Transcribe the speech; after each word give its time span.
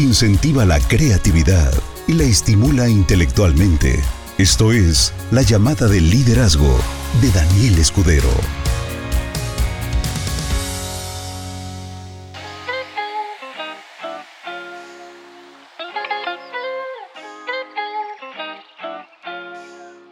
incentiva 0.00 0.64
la 0.64 0.80
creatividad 0.80 1.72
y 2.08 2.14
la 2.14 2.24
estimula 2.24 2.88
intelectualmente. 2.88 4.00
Esto 4.38 4.72
es 4.72 5.12
La 5.30 5.42
llamada 5.42 5.88
del 5.88 6.08
liderazgo 6.08 6.74
de 7.20 7.30
Daniel 7.30 7.78
Escudero. 7.78 8.30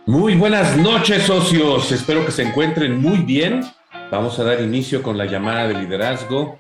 Muy 0.07 0.37
buenas 0.37 0.77
noches, 0.77 1.23
socios. 1.23 1.93
Espero 1.93 2.27
que 2.27 2.33
se 2.33 2.43
encuentren 2.43 3.01
muy 3.01 3.19
bien. 3.19 3.65
Vamos 4.11 4.39
a 4.39 4.45
dar 4.45 4.61
inicio 4.61 5.03
con 5.03 5.17
la 5.17 5.25
llamada 5.25 5.67
de 5.67 5.75
liderazgo 5.75 6.59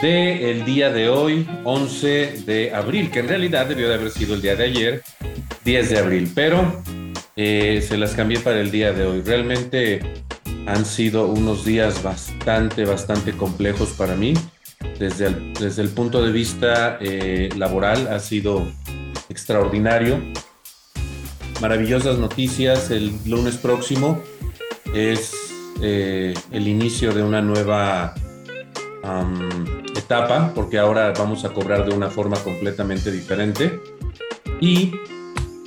del 0.00 0.42
el 0.42 0.64
día 0.64 0.90
de 0.90 1.08
hoy, 1.08 1.48
11 1.64 2.44
de 2.46 2.74
abril, 2.74 3.10
que 3.10 3.20
en 3.20 3.28
realidad 3.28 3.66
debió 3.66 3.88
de 3.88 3.94
haber 3.94 4.10
sido 4.10 4.34
el 4.34 4.42
día 4.42 4.56
de 4.56 4.64
ayer, 4.64 5.02
10 5.64 5.90
de 5.90 5.98
abril, 5.98 6.32
pero 6.34 6.82
eh, 7.36 7.84
se 7.86 7.96
las 7.96 8.14
cambié 8.14 8.40
para 8.40 8.60
el 8.60 8.70
día 8.70 8.92
de 8.92 9.06
hoy. 9.06 9.22
Realmente 9.22 10.00
han 10.66 10.84
sido 10.84 11.26
unos 11.26 11.64
días 11.64 12.02
bastante, 12.02 12.84
bastante 12.84 13.32
complejos 13.32 13.90
para 13.90 14.16
mí. 14.16 14.34
Desde 14.98 15.26
el, 15.26 15.54
desde 15.54 15.82
el 15.82 15.90
punto 15.90 16.24
de 16.24 16.32
vista 16.32 16.98
eh, 17.00 17.48
laboral 17.56 18.08
ha 18.08 18.18
sido 18.18 18.66
extraordinario 19.28 20.20
maravillosas 21.60 22.18
noticias. 22.18 22.90
El 22.90 23.12
lunes 23.24 23.56
próximo 23.56 24.20
es 24.92 25.32
eh, 25.80 26.34
el 26.50 26.68
inicio 26.68 27.12
de 27.12 27.22
una 27.22 27.40
nueva 27.40 28.14
etapa, 30.02 30.52
porque 30.54 30.78
ahora 30.78 31.12
vamos 31.16 31.44
a 31.44 31.52
cobrar 31.52 31.88
de 31.88 31.94
una 31.94 32.10
forma 32.10 32.36
completamente 32.38 33.10
diferente 33.10 33.80
y 34.60 34.92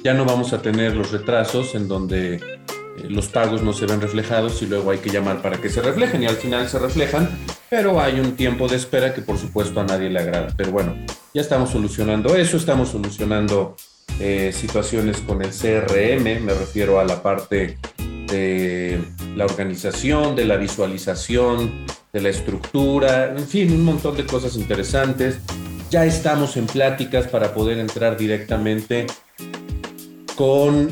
ya 0.03 0.13
no 0.13 0.25
vamos 0.25 0.53
a 0.53 0.61
tener 0.61 0.95
los 0.95 1.11
retrasos 1.11 1.75
en 1.75 1.87
donde 1.87 2.35
eh, 2.35 2.41
los 3.09 3.27
pagos 3.27 3.61
no 3.61 3.73
se 3.73 3.85
ven 3.85 3.99
reflejados 3.99 4.61
y 4.61 4.67
luego 4.67 4.91
hay 4.91 4.99
que 4.99 5.09
llamar 5.09 5.41
para 5.41 5.59
que 5.59 5.69
se 5.69 5.81
reflejen 5.81 6.23
y 6.23 6.27
al 6.27 6.35
final 6.35 6.67
se 6.69 6.79
reflejan, 6.79 7.29
pero 7.69 7.99
hay 7.99 8.19
un 8.19 8.35
tiempo 8.35 8.67
de 8.67 8.75
espera 8.75 9.13
que 9.13 9.21
por 9.21 9.37
supuesto 9.37 9.79
a 9.81 9.83
nadie 9.83 10.09
le 10.09 10.19
agrada. 10.19 10.53
Pero 10.55 10.71
bueno, 10.71 10.95
ya 11.33 11.41
estamos 11.41 11.71
solucionando 11.71 12.35
eso, 12.35 12.57
estamos 12.57 12.89
solucionando 12.89 13.75
eh, 14.19 14.51
situaciones 14.53 15.17
con 15.21 15.41
el 15.41 15.49
CRM, 15.49 16.45
me 16.45 16.53
refiero 16.53 16.99
a 16.99 17.03
la 17.03 17.21
parte 17.21 17.77
de 17.97 19.01
la 19.35 19.45
organización, 19.45 20.35
de 20.35 20.45
la 20.45 20.57
visualización, 20.57 21.85
de 22.15 22.21
la 22.21 22.29
estructura, 22.29 23.35
en 23.37 23.45
fin, 23.45 23.73
un 23.73 23.83
montón 23.83 24.15
de 24.15 24.25
cosas 24.25 24.55
interesantes. 24.55 25.37
Ya 25.91 26.05
estamos 26.05 26.55
en 26.55 26.65
pláticas 26.65 27.27
para 27.27 27.53
poder 27.53 27.77
entrar 27.77 28.15
directamente 28.15 29.05
con, 30.37 30.91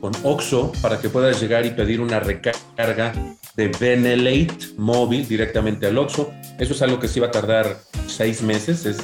con 0.00 0.12
Oxo 0.22 0.72
para 0.80 0.98
que 0.98 1.10
puedas 1.10 1.38
llegar 1.42 1.66
y 1.66 1.70
pedir 1.72 2.00
una 2.00 2.20
recarga 2.20 3.12
de 3.54 3.68
Benelate 3.68 4.70
móvil 4.78 5.28
directamente 5.28 5.88
al 5.88 5.98
Oxo. 5.98 6.32
Eso 6.58 6.72
es 6.72 6.80
algo 6.80 6.98
que 6.98 7.08
sí 7.08 7.20
va 7.20 7.26
a 7.26 7.32
tardar 7.32 7.82
seis 8.06 8.40
meses. 8.40 8.86
Es, 8.86 8.96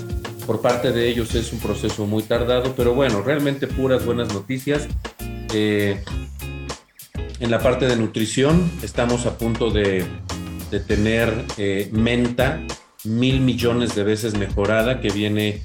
por 0.47 0.63
parte 0.63 0.91
de 0.91 1.07
ellos 1.07 1.35
es 1.35 1.53
un 1.53 1.59
proceso 1.59 2.07
muy 2.07 2.23
tardado, 2.23 2.73
pero 2.75 2.95
bueno, 2.95 3.21
realmente 3.21 3.67
puras 3.67 4.07
buenas 4.07 4.33
noticias. 4.33 4.89
Eh, 5.53 6.03
en 7.41 7.51
la 7.51 7.61
parte 7.61 7.87
de 7.87 7.97
nutrición 7.97 8.71
estamos 8.83 9.27
a 9.27 9.39
punto 9.39 9.71
de, 9.71 10.05
tener 10.87 11.45
eh, 11.57 11.89
menta 11.93 12.61
mil 13.05 13.41
millones 13.41 13.95
de 13.95 14.05
veces 14.05 14.37
mejorada 14.37 15.01
que 15.01 15.11
viene 15.11 15.63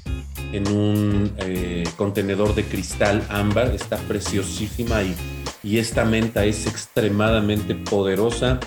en 0.52 0.68
un 0.68 1.32
eh, 1.38 1.84
contenedor 1.96 2.54
de 2.54 2.64
cristal 2.64 3.22
ámbar. 3.28 3.74
Está 3.74 3.98
preciosísima 3.98 5.02
y, 5.02 5.14
y 5.62 5.78
esta 5.78 6.04
menta 6.04 6.44
es 6.44 6.66
extremadamente 6.66 7.74
poderosa. 7.74 8.58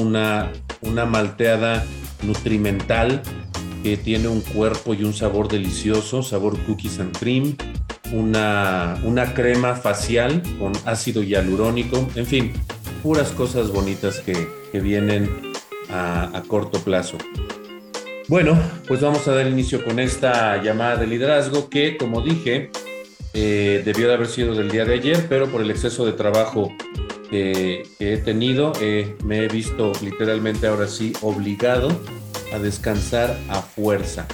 una, 0.00 0.50
una 0.82 1.04
malteada 1.04 1.84
nutrimental 2.22 3.22
que 3.82 3.96
tiene 3.96 4.28
un 4.28 4.40
cuerpo 4.40 4.94
y 4.94 5.04
un 5.04 5.14
sabor 5.14 5.48
delicioso, 5.48 6.22
sabor 6.22 6.58
cookies 6.66 6.98
and 7.00 7.16
cream, 7.18 7.56
una, 8.12 9.00
una 9.04 9.34
crema 9.34 9.74
facial 9.74 10.42
con 10.58 10.72
ácido 10.84 11.22
hialurónico, 11.22 12.08
en 12.14 12.26
fin, 12.26 12.52
puras 13.02 13.30
cosas 13.30 13.70
bonitas 13.70 14.20
que, 14.20 14.48
que 14.72 14.80
vienen 14.80 15.50
a, 15.92 16.42
corto 16.46 16.78
plazo. 16.80 17.18
Bueno, 18.28 18.58
pues 18.86 19.00
vamos 19.00 19.26
a 19.26 19.34
dar 19.34 19.46
inicio 19.46 19.84
con 19.84 19.98
esta 19.98 20.62
llamada 20.62 20.96
de 20.96 21.06
liderazgo 21.06 21.68
que, 21.68 21.96
como 21.96 22.20
dije, 22.20 22.70
eh, 23.34 23.82
debió 23.84 24.08
de 24.08 24.14
haber 24.14 24.28
sido 24.28 24.54
del 24.54 24.70
día 24.70 24.84
de 24.84 24.94
ayer, 24.94 25.26
pero 25.28 25.48
por 25.48 25.62
el 25.62 25.70
exceso 25.70 26.06
de 26.06 26.12
trabajo 26.12 26.72
que 27.28 27.82
he 27.98 28.16
tenido, 28.18 28.72
eh, 28.80 29.16
me 29.24 29.44
he 29.44 29.48
visto 29.48 29.92
literalmente 30.02 30.66
ahora 30.66 30.86
sí 30.86 31.12
obligado 31.22 31.88
a 32.52 32.58
descansar 32.58 33.36
a 33.48 33.62
fuerza. 33.62 34.26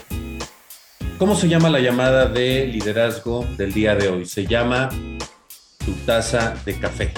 ¿Cómo 1.19 1.35
se 1.35 1.49
llama 1.49 1.71
la 1.71 1.81
llamada 1.81 2.27
de 2.27 2.67
liderazgo 2.67 3.47
del 3.57 3.73
día 3.73 3.97
de 3.97 4.09
hoy? 4.09 4.27
Se 4.27 4.47
llama 4.47 4.91
tu 5.83 5.93
taza 6.05 6.55
de 6.67 6.79
café. 6.79 7.15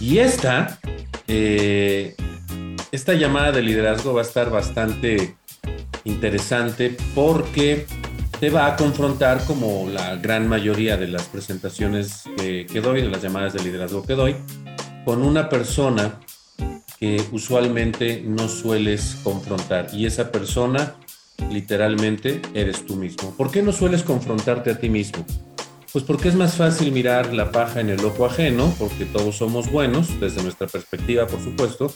Y 0.00 0.18
esta, 0.18 0.80
eh, 1.28 2.16
esta 2.90 3.14
llamada 3.14 3.52
de 3.52 3.62
liderazgo 3.62 4.12
va 4.12 4.22
a 4.22 4.24
estar 4.24 4.50
bastante 4.50 5.36
interesante 6.02 6.96
porque 7.14 7.86
te 8.40 8.50
va 8.50 8.66
a 8.66 8.74
confrontar 8.74 9.44
como 9.44 9.88
la 9.88 10.16
gran 10.16 10.48
mayoría 10.48 10.96
de 10.96 11.06
las 11.06 11.28
presentaciones 11.28 12.24
que, 12.36 12.66
que 12.66 12.80
doy, 12.80 13.02
de 13.02 13.08
las 13.08 13.22
llamadas 13.22 13.52
de 13.52 13.62
liderazgo 13.62 14.04
que 14.04 14.14
doy, 14.14 14.34
con 15.04 15.22
una 15.22 15.48
persona 15.48 16.18
que 16.98 17.24
usualmente 17.30 18.20
no 18.26 18.48
sueles 18.48 19.20
confrontar 19.22 19.90
y 19.92 20.06
esa 20.06 20.32
persona 20.32 20.96
literalmente 21.50 22.42
eres 22.54 22.84
tú 22.86 22.96
mismo. 22.96 23.34
¿Por 23.36 23.50
qué 23.50 23.62
no 23.62 23.72
sueles 23.72 24.02
confrontarte 24.02 24.70
a 24.70 24.78
ti 24.78 24.88
mismo? 24.88 25.24
Pues 25.92 26.04
porque 26.04 26.28
es 26.28 26.34
más 26.34 26.54
fácil 26.54 26.90
mirar 26.90 27.32
la 27.32 27.52
paja 27.52 27.80
en 27.80 27.88
el 27.88 28.04
ojo 28.04 28.26
ajeno, 28.26 28.74
porque 28.78 29.04
todos 29.04 29.36
somos 29.36 29.70
buenos, 29.70 30.18
desde 30.18 30.42
nuestra 30.42 30.66
perspectiva, 30.66 31.26
por 31.26 31.40
supuesto, 31.40 31.92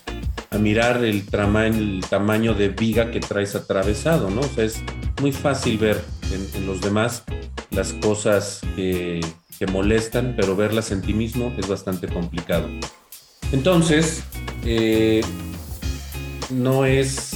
a 0.50 0.58
mirar 0.58 1.04
el, 1.04 1.24
tamaño 1.26 2.54
de 2.54 2.68
viga 2.68 3.10
que 3.10 3.18
traes 3.18 3.56
atravesado, 3.56 4.30
¿no? 4.30 4.42
O 4.42 4.48
sea, 4.48 4.64
es 4.64 4.82
muy 5.20 5.32
fácil 5.32 5.78
ver 5.78 6.00
en, 6.32 6.60
en 6.60 6.66
los 6.66 6.80
demás 6.80 7.24
las 7.70 7.92
cosas 7.94 8.60
que, 8.76 9.20
que 9.58 9.66
molestan, 9.66 10.34
pero 10.36 10.54
verlas 10.54 10.92
en 10.92 11.02
ti 11.02 11.12
mismo 11.12 11.52
es 11.58 11.66
bastante 11.66 12.06
complicado. 12.06 12.68
Entonces, 13.50 14.22
eh, 14.64 15.22
no 16.50 16.84
es 16.84 17.32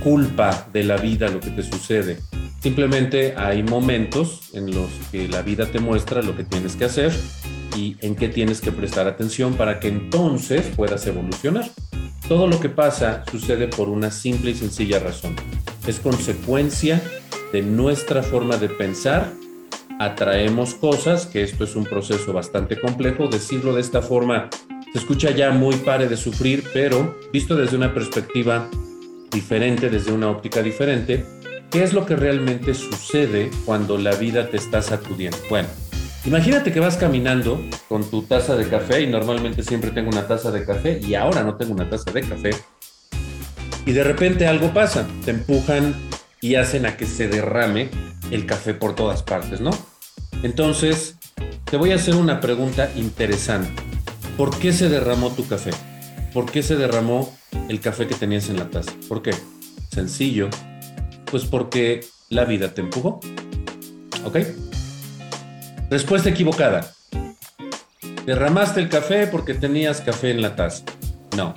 culpa 0.00 0.68
de 0.72 0.84
la 0.84 0.96
vida 0.96 1.28
lo 1.28 1.40
que 1.40 1.50
te 1.50 1.62
sucede. 1.62 2.18
Simplemente 2.60 3.34
hay 3.36 3.62
momentos 3.62 4.50
en 4.52 4.74
los 4.74 4.90
que 5.12 5.28
la 5.28 5.42
vida 5.42 5.66
te 5.66 5.78
muestra 5.78 6.22
lo 6.22 6.36
que 6.36 6.44
tienes 6.44 6.74
que 6.74 6.86
hacer 6.86 7.12
y 7.76 7.96
en 8.00 8.16
qué 8.16 8.28
tienes 8.28 8.60
que 8.60 8.72
prestar 8.72 9.06
atención 9.06 9.54
para 9.54 9.78
que 9.78 9.88
entonces 9.88 10.66
puedas 10.74 11.06
evolucionar. 11.06 11.70
Todo 12.28 12.46
lo 12.46 12.60
que 12.60 12.68
pasa 12.68 13.24
sucede 13.30 13.68
por 13.68 13.88
una 13.88 14.10
simple 14.10 14.50
y 14.50 14.54
sencilla 14.54 14.98
razón. 14.98 15.36
Es 15.86 16.00
consecuencia 16.00 17.00
de 17.52 17.62
nuestra 17.62 18.22
forma 18.22 18.56
de 18.56 18.68
pensar. 18.68 19.32
Atraemos 20.00 20.74
cosas, 20.74 21.26
que 21.26 21.42
esto 21.42 21.64
es 21.64 21.74
un 21.76 21.84
proceso 21.84 22.32
bastante 22.32 22.78
complejo. 22.78 23.28
Decirlo 23.28 23.74
de 23.74 23.80
esta 23.80 24.02
forma 24.02 24.50
se 24.92 24.98
escucha 24.98 25.30
ya 25.30 25.50
muy 25.50 25.76
pare 25.76 26.08
de 26.08 26.16
sufrir, 26.16 26.64
pero 26.72 27.16
visto 27.32 27.56
desde 27.56 27.76
una 27.76 27.94
perspectiva 27.94 28.68
diferente, 29.30 29.90
desde 29.90 30.12
una 30.12 30.30
óptica 30.30 30.62
diferente, 30.62 31.24
¿qué 31.70 31.82
es 31.82 31.92
lo 31.92 32.06
que 32.06 32.16
realmente 32.16 32.74
sucede 32.74 33.50
cuando 33.64 33.98
la 33.98 34.14
vida 34.14 34.48
te 34.48 34.56
está 34.56 34.82
sacudiendo? 34.82 35.38
Bueno, 35.48 35.68
imagínate 36.24 36.72
que 36.72 36.80
vas 36.80 36.96
caminando 36.96 37.62
con 37.88 38.08
tu 38.08 38.22
taza 38.22 38.56
de 38.56 38.68
café 38.68 39.02
y 39.02 39.06
normalmente 39.06 39.62
siempre 39.62 39.90
tengo 39.90 40.10
una 40.10 40.26
taza 40.26 40.50
de 40.50 40.64
café 40.64 41.00
y 41.02 41.14
ahora 41.14 41.42
no 41.42 41.56
tengo 41.56 41.72
una 41.72 41.88
taza 41.88 42.10
de 42.10 42.22
café. 42.22 42.50
Y 43.86 43.92
de 43.92 44.04
repente 44.04 44.46
algo 44.46 44.72
pasa, 44.74 45.06
te 45.24 45.30
empujan 45.30 45.94
y 46.40 46.56
hacen 46.56 46.86
a 46.86 46.96
que 46.96 47.06
se 47.06 47.28
derrame 47.28 47.88
el 48.30 48.46
café 48.46 48.74
por 48.74 48.94
todas 48.94 49.22
partes, 49.22 49.60
¿no? 49.60 49.70
Entonces, 50.42 51.16
te 51.64 51.76
voy 51.76 51.92
a 51.92 51.96
hacer 51.96 52.14
una 52.14 52.40
pregunta 52.40 52.90
interesante. 52.96 53.82
¿Por 54.36 54.56
qué 54.58 54.72
se 54.72 54.88
derramó 54.88 55.30
tu 55.30 55.46
café? 55.48 55.70
¿Por 56.32 56.50
qué 56.50 56.62
se 56.62 56.76
derramó 56.76 57.34
el 57.68 57.80
café 57.80 58.06
que 58.06 58.14
tenías 58.14 58.48
en 58.48 58.58
la 58.58 58.70
taza? 58.70 58.92
¿Por 59.08 59.22
qué? 59.22 59.32
Sencillo. 59.90 60.48
Pues 61.30 61.44
porque 61.44 62.04
la 62.28 62.44
vida 62.44 62.74
te 62.74 62.80
empujó. 62.80 63.20
¿Ok? 64.24 64.38
Respuesta 65.90 66.28
equivocada. 66.28 66.92
Derramaste 68.26 68.80
el 68.80 68.88
café 68.88 69.26
porque 69.26 69.54
tenías 69.54 70.02
café 70.02 70.30
en 70.30 70.42
la 70.42 70.54
taza. 70.54 70.84
No. 71.36 71.54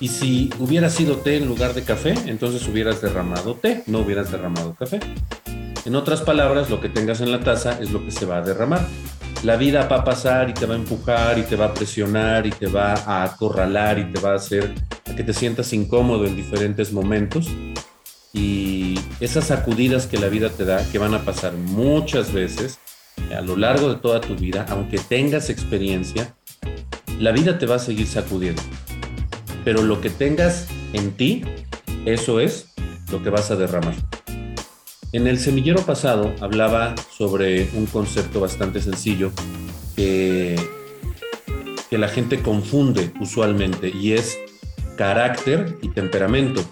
Y 0.00 0.08
si 0.08 0.50
hubiera 0.58 0.88
sido 0.88 1.18
té 1.18 1.36
en 1.36 1.46
lugar 1.46 1.74
de 1.74 1.82
café, 1.82 2.14
entonces 2.26 2.66
hubieras 2.66 3.00
derramado 3.02 3.54
té, 3.54 3.84
no 3.86 4.00
hubieras 4.00 4.32
derramado 4.32 4.74
café. 4.74 4.98
En 5.84 5.94
otras 5.94 6.22
palabras, 6.22 6.70
lo 6.70 6.80
que 6.80 6.88
tengas 6.88 7.20
en 7.20 7.30
la 7.30 7.40
taza 7.40 7.78
es 7.80 7.90
lo 7.90 8.04
que 8.04 8.10
se 8.10 8.24
va 8.24 8.38
a 8.38 8.40
derramar. 8.40 8.86
La 9.42 9.56
vida 9.56 9.86
va 9.88 9.96
a 9.96 10.04
pasar 10.04 10.50
y 10.50 10.54
te 10.54 10.66
va 10.66 10.74
a 10.74 10.78
empujar 10.78 11.38
y 11.38 11.42
te 11.42 11.56
va 11.56 11.66
a 11.66 11.74
presionar 11.74 12.46
y 12.46 12.50
te 12.50 12.66
va 12.66 12.94
a 12.94 13.24
acorralar 13.24 13.98
y 13.98 14.12
te 14.12 14.20
va 14.20 14.32
a 14.32 14.36
hacer 14.36 14.72
que 15.16 15.24
te 15.24 15.34
sientas 15.34 15.72
incómodo 15.72 16.26
en 16.26 16.36
diferentes 16.36 16.92
momentos. 16.92 17.48
Y 18.32 18.98
esas 19.20 19.48
sacudidas 19.48 20.06
que 20.06 20.18
la 20.18 20.28
vida 20.28 20.48
te 20.48 20.64
da, 20.64 20.88
que 20.90 20.98
van 20.98 21.14
a 21.14 21.24
pasar 21.24 21.52
muchas 21.52 22.32
veces 22.32 22.78
a 23.36 23.40
lo 23.40 23.56
largo 23.56 23.92
de 23.92 24.00
toda 24.00 24.20
tu 24.20 24.36
vida, 24.36 24.64
aunque 24.70 24.98
tengas 24.98 25.50
experiencia, 25.50 26.34
la 27.18 27.32
vida 27.32 27.58
te 27.58 27.66
va 27.66 27.76
a 27.76 27.78
seguir 27.78 28.06
sacudiendo 28.06 28.62
pero 29.64 29.82
lo 29.82 30.00
que 30.00 30.10
tengas 30.10 30.66
en 30.92 31.12
ti, 31.12 31.44
eso 32.04 32.40
es 32.40 32.72
lo 33.10 33.22
que 33.22 33.30
vas 33.30 33.50
a 33.50 33.56
derramar. 33.56 33.94
En 35.12 35.26
el 35.26 35.38
semillero 35.38 35.82
pasado 35.82 36.34
hablaba 36.40 36.94
sobre 37.14 37.68
un 37.74 37.84
concepto 37.84 38.40
bastante 38.40 38.80
sencillo 38.80 39.30
que, 39.94 40.56
que 41.90 41.98
la 41.98 42.08
gente 42.08 42.40
confunde 42.40 43.12
usualmente 43.20 43.90
y 43.90 44.14
es 44.14 44.38
carácter 44.96 45.76
y 45.82 45.88
temperamento. 45.90 46.64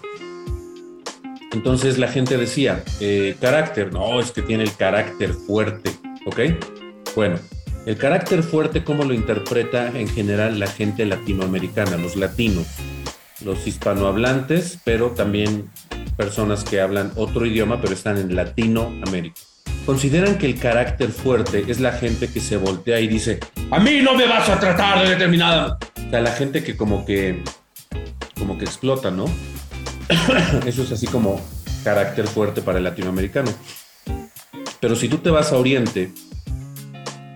Entonces 1.51 1.99
la 1.99 2.07
gente 2.07 2.35
decía, 2.37 2.83
eh, 2.99 3.35
carácter, 3.39 3.93
no, 3.93 4.19
es 4.19 4.31
que 4.31 4.41
tiene 4.41 4.63
el 4.63 4.75
carácter 4.75 5.33
fuerte, 5.33 5.91
¿ok? 6.25 6.39
Bueno, 7.15 7.37
el 7.85 7.97
carácter 7.97 8.41
fuerte, 8.41 8.83
¿cómo 8.83 9.03
lo 9.03 9.13
interpreta 9.13 9.87
en 9.95 10.07
general 10.07 10.57
la 10.59 10.67
gente 10.67 11.05
latinoamericana, 11.05 11.95
los 11.97 12.15
latinos, 12.15 12.65
los 13.45 13.67
hispanohablantes, 13.67 14.79
pero 14.83 15.11
también 15.11 15.69
personas 16.21 16.63
que 16.63 16.79
hablan 16.79 17.11
otro 17.15 17.47
idioma, 17.47 17.81
pero 17.81 17.95
están 17.95 18.19
en 18.19 18.35
Latinoamérica? 18.35 19.41
Consideran 19.87 20.37
que 20.37 20.45
el 20.45 20.59
carácter 20.59 21.09
fuerte 21.09 21.65
es 21.67 21.79
la 21.79 21.93
gente 21.93 22.27
que 22.27 22.39
se 22.39 22.57
voltea 22.57 22.99
y 22.99 23.07
dice, 23.07 23.39
a 23.71 23.79
mí 23.79 24.01
no 24.03 24.13
me 24.13 24.27
vas 24.27 24.47
a 24.47 24.59
tratar 24.59 25.03
de 25.03 25.09
determinada. 25.09 25.79
O 25.97 26.09
sea, 26.11 26.21
la 26.21 26.31
gente 26.31 26.63
que 26.63 26.77
como 26.77 27.05
que, 27.05 27.43
como 28.37 28.59
que 28.59 28.65
explota, 28.65 29.09
¿no? 29.09 29.25
Eso 30.67 30.83
es 30.83 30.91
así 30.91 31.07
como 31.07 31.41
carácter 31.83 32.27
fuerte 32.27 32.61
para 32.61 32.77
el 32.77 32.83
latinoamericano. 32.83 33.51
Pero 34.79 34.95
si 34.95 35.09
tú 35.09 35.17
te 35.17 35.31
vas 35.31 35.51
a 35.51 35.57
Oriente, 35.57 36.11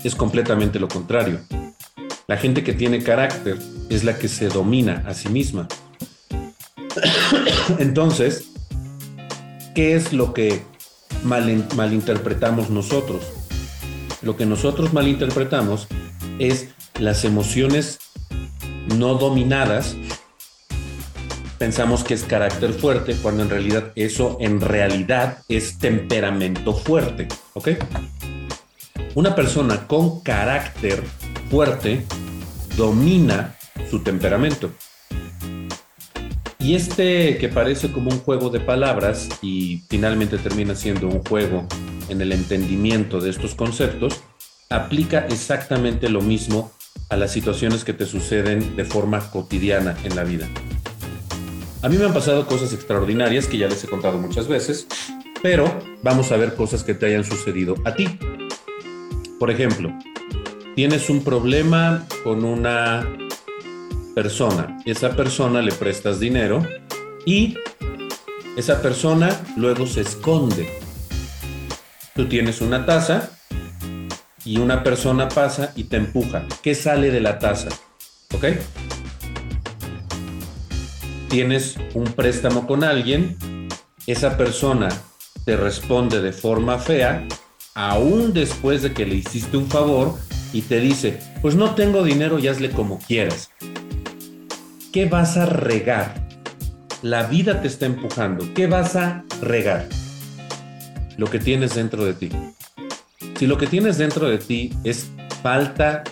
es 0.04 0.14
completamente 0.14 0.80
lo 0.80 0.88
contrario. 0.88 1.40
La 2.28 2.38
gente 2.38 2.64
que 2.64 2.74
tiene 2.74 3.02
carácter 3.02 3.58
es 3.90 4.04
la 4.04 4.20
que 4.20 4.28
se 4.28 4.48
domina 4.50 5.04
a 5.08 5.16
sí 5.16 5.30
misma. 5.30 5.68
Entonces, 7.80 8.52
¿qué 9.76 9.96
es 9.96 10.14
lo 10.14 10.34
que 10.34 10.64
malinterpretamos 11.24 12.70
nosotros? 12.72 13.22
Lo 14.22 14.36
que 14.36 14.46
nosotros 14.48 14.94
malinterpretamos 14.94 15.88
es 16.40 16.70
las 16.98 17.26
emociones 17.26 18.00
no 18.98 19.16
dominadas. 19.16 19.96
Pensamos 21.60 22.04
que 22.04 22.14
es 22.16 22.24
carácter 22.24 22.74
fuerte, 22.74 23.16
cuando 23.22 23.44
en 23.44 23.50
realidad 23.50 23.92
eso 23.96 24.38
en 24.40 24.62
realidad 24.62 25.44
es 25.50 25.78
temperamento 25.78 26.74
fuerte. 26.74 27.28
¿Ok? 27.54 27.70
Una 29.14 29.36
persona 29.36 29.88
con 29.88 30.22
carácter 30.22 31.04
fuerte 31.50 32.06
domina 32.76 33.56
su 33.90 34.00
temperamento. 34.00 34.72
Y 36.66 36.74
este 36.74 37.38
que 37.38 37.48
parece 37.48 37.92
como 37.92 38.10
un 38.10 38.18
juego 38.18 38.50
de 38.50 38.60
palabras 38.60 39.30
y 39.44 39.84
finalmente 39.88 40.40
termina 40.40 40.74
siendo 40.74 41.08
un 41.08 41.24
juego 41.24 41.68
en 42.10 42.22
el 42.22 42.32
entendimiento 42.32 43.22
de 43.22 43.30
estos 43.30 43.54
conceptos, 43.54 44.22
aplica 44.72 45.28
exactamente 45.28 46.10
lo 46.10 46.22
mismo 46.22 46.72
a 47.10 47.18
las 47.18 47.32
situaciones 47.32 47.84
que 47.84 47.94
te 47.94 48.08
suceden 48.08 48.76
de 48.76 48.84
forma 48.84 49.30
cotidiana 49.30 49.96
en 50.06 50.16
la 50.16 50.24
vida. 50.24 50.50
A 51.84 51.88
mí 51.88 51.98
me 51.98 52.06
han 52.06 52.16
pasado 52.16 52.48
cosas 52.48 52.74
extraordinarias 52.74 53.46
que 53.46 53.60
ya 53.60 53.68
les 53.68 53.84
he 53.84 53.88
contado 53.88 54.18
muchas 54.18 54.48
veces, 54.48 54.88
pero 55.44 55.72
vamos 56.02 56.32
a 56.32 56.38
ver 56.38 56.56
cosas 56.56 56.84
que 56.84 56.96
te 56.96 57.06
hayan 57.06 57.26
sucedido 57.26 57.76
a 57.86 57.94
ti. 57.94 58.18
Por 59.38 59.52
ejemplo, 59.52 59.96
tienes 60.76 61.12
un 61.12 61.24
problema 61.24 62.08
con 62.24 62.44
una 62.44 63.08
persona. 64.16 64.78
Esa 64.86 65.16
persona 65.16 65.62
le 65.62 65.72
prestas 65.74 66.20
dinero 66.20 66.66
y 67.26 67.56
esa 68.58 68.82
persona 68.82 69.30
luego 69.58 69.86
se 69.86 70.02
esconde. 70.02 70.68
Tú 72.16 72.28
tienes 72.28 72.62
una 72.62 72.86
taza 72.86 73.30
y 74.46 74.58
una 74.58 74.84
persona 74.84 75.28
pasa 75.28 75.74
y 75.76 75.84
te 75.84 75.98
empuja. 75.98 76.46
¿Qué 76.64 76.74
sale 76.74 77.12
de 77.12 77.20
la 77.20 77.38
taza? 77.38 77.70
¿Ok? 78.34 78.46
Tienes 81.30 81.76
un 81.94 82.06
préstamo 82.06 82.66
con 82.66 82.84
alguien, 82.86 83.38
esa 84.08 84.38
persona 84.38 84.88
te 85.44 85.58
responde 85.58 86.22
de 86.22 86.32
forma 86.32 86.78
fea 86.78 87.28
aún 87.74 88.34
después 88.34 88.82
de 88.82 88.94
que 88.94 89.06
le 89.06 89.16
hiciste 89.16 89.58
un 89.58 89.68
favor 89.68 90.18
y 90.54 90.62
te 90.62 90.80
dice, 90.80 91.20
pues 91.42 91.56
no 91.56 91.76
tengo 91.76 92.04
dinero 92.04 92.40
y 92.40 92.48
hazle 92.48 92.72
como 92.72 93.00
quieras. 93.00 93.52
¿Qué 94.96 95.08
vas 95.08 95.36
a 95.36 95.46
regar? 95.46 96.14
La 97.02 97.24
vida 97.24 97.62
te 97.62 97.68
está 97.68 97.86
empujando. 97.86 98.54
¿Qué 98.54 98.66
vas 98.66 98.96
a 98.96 99.26
regar? 99.42 99.90
Lo 101.18 101.30
que 101.30 101.38
tienes 101.38 101.76
dentro 101.76 102.06
de 102.06 102.14
ti. 102.14 102.30
Si 103.38 103.46
lo 103.46 103.58
que 103.58 103.68
tienes 103.68 103.98
dentro 103.98 104.30
de 104.30 104.38
ti 104.38 104.72
es 104.86 105.08
falta 105.44 106.06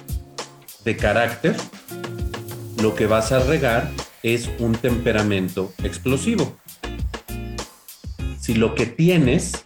de 0.83 0.97
carácter, 0.97 1.55
lo 2.81 2.93
que 2.93 3.07
vas 3.07 3.31
a 3.31 3.39
regar 3.39 3.89
es 4.21 4.49
un 4.59 4.73
temperamento 4.73 5.71
explosivo. 5.81 6.57
Si 8.37 8.53
lo 8.53 8.75
que 8.75 8.85
tienes 8.85 9.63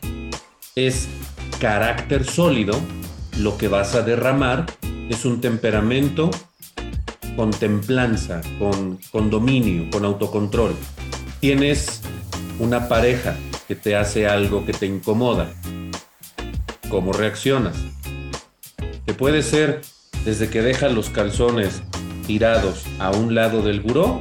es 0.76 1.08
carácter 1.60 2.24
sólido, 2.24 2.80
lo 3.40 3.58
que 3.58 3.68
vas 3.68 3.96
a 3.96 4.04
derramar 4.04 4.68
es 5.10 5.26
un 5.26 5.42
temperamento 5.42 6.30
con 7.38 7.52
templanza, 7.52 8.42
con, 8.60 9.30
dominio, 9.30 9.90
con 9.92 10.04
autocontrol. 10.04 10.76
Tienes 11.40 12.02
una 12.60 12.90
pareja 12.90 13.38
que 13.68 13.76
te 13.76 13.96
hace 13.96 14.28
algo 14.28 14.66
que 14.66 14.74
te 14.74 14.88
incomoda. 14.88 15.54
¿Cómo 16.90 17.14
reaccionas? 17.14 17.78
Que 19.06 19.14
puede 19.14 19.44
ser 19.44 19.82
desde 20.26 20.50
que 20.50 20.64
deja 20.64 20.90
los 20.90 21.12
calzones 21.12 21.84
tirados 22.26 22.84
a 23.00 23.12
un 23.12 23.36
lado 23.36 23.62
del 23.62 23.82
buró 23.82 24.20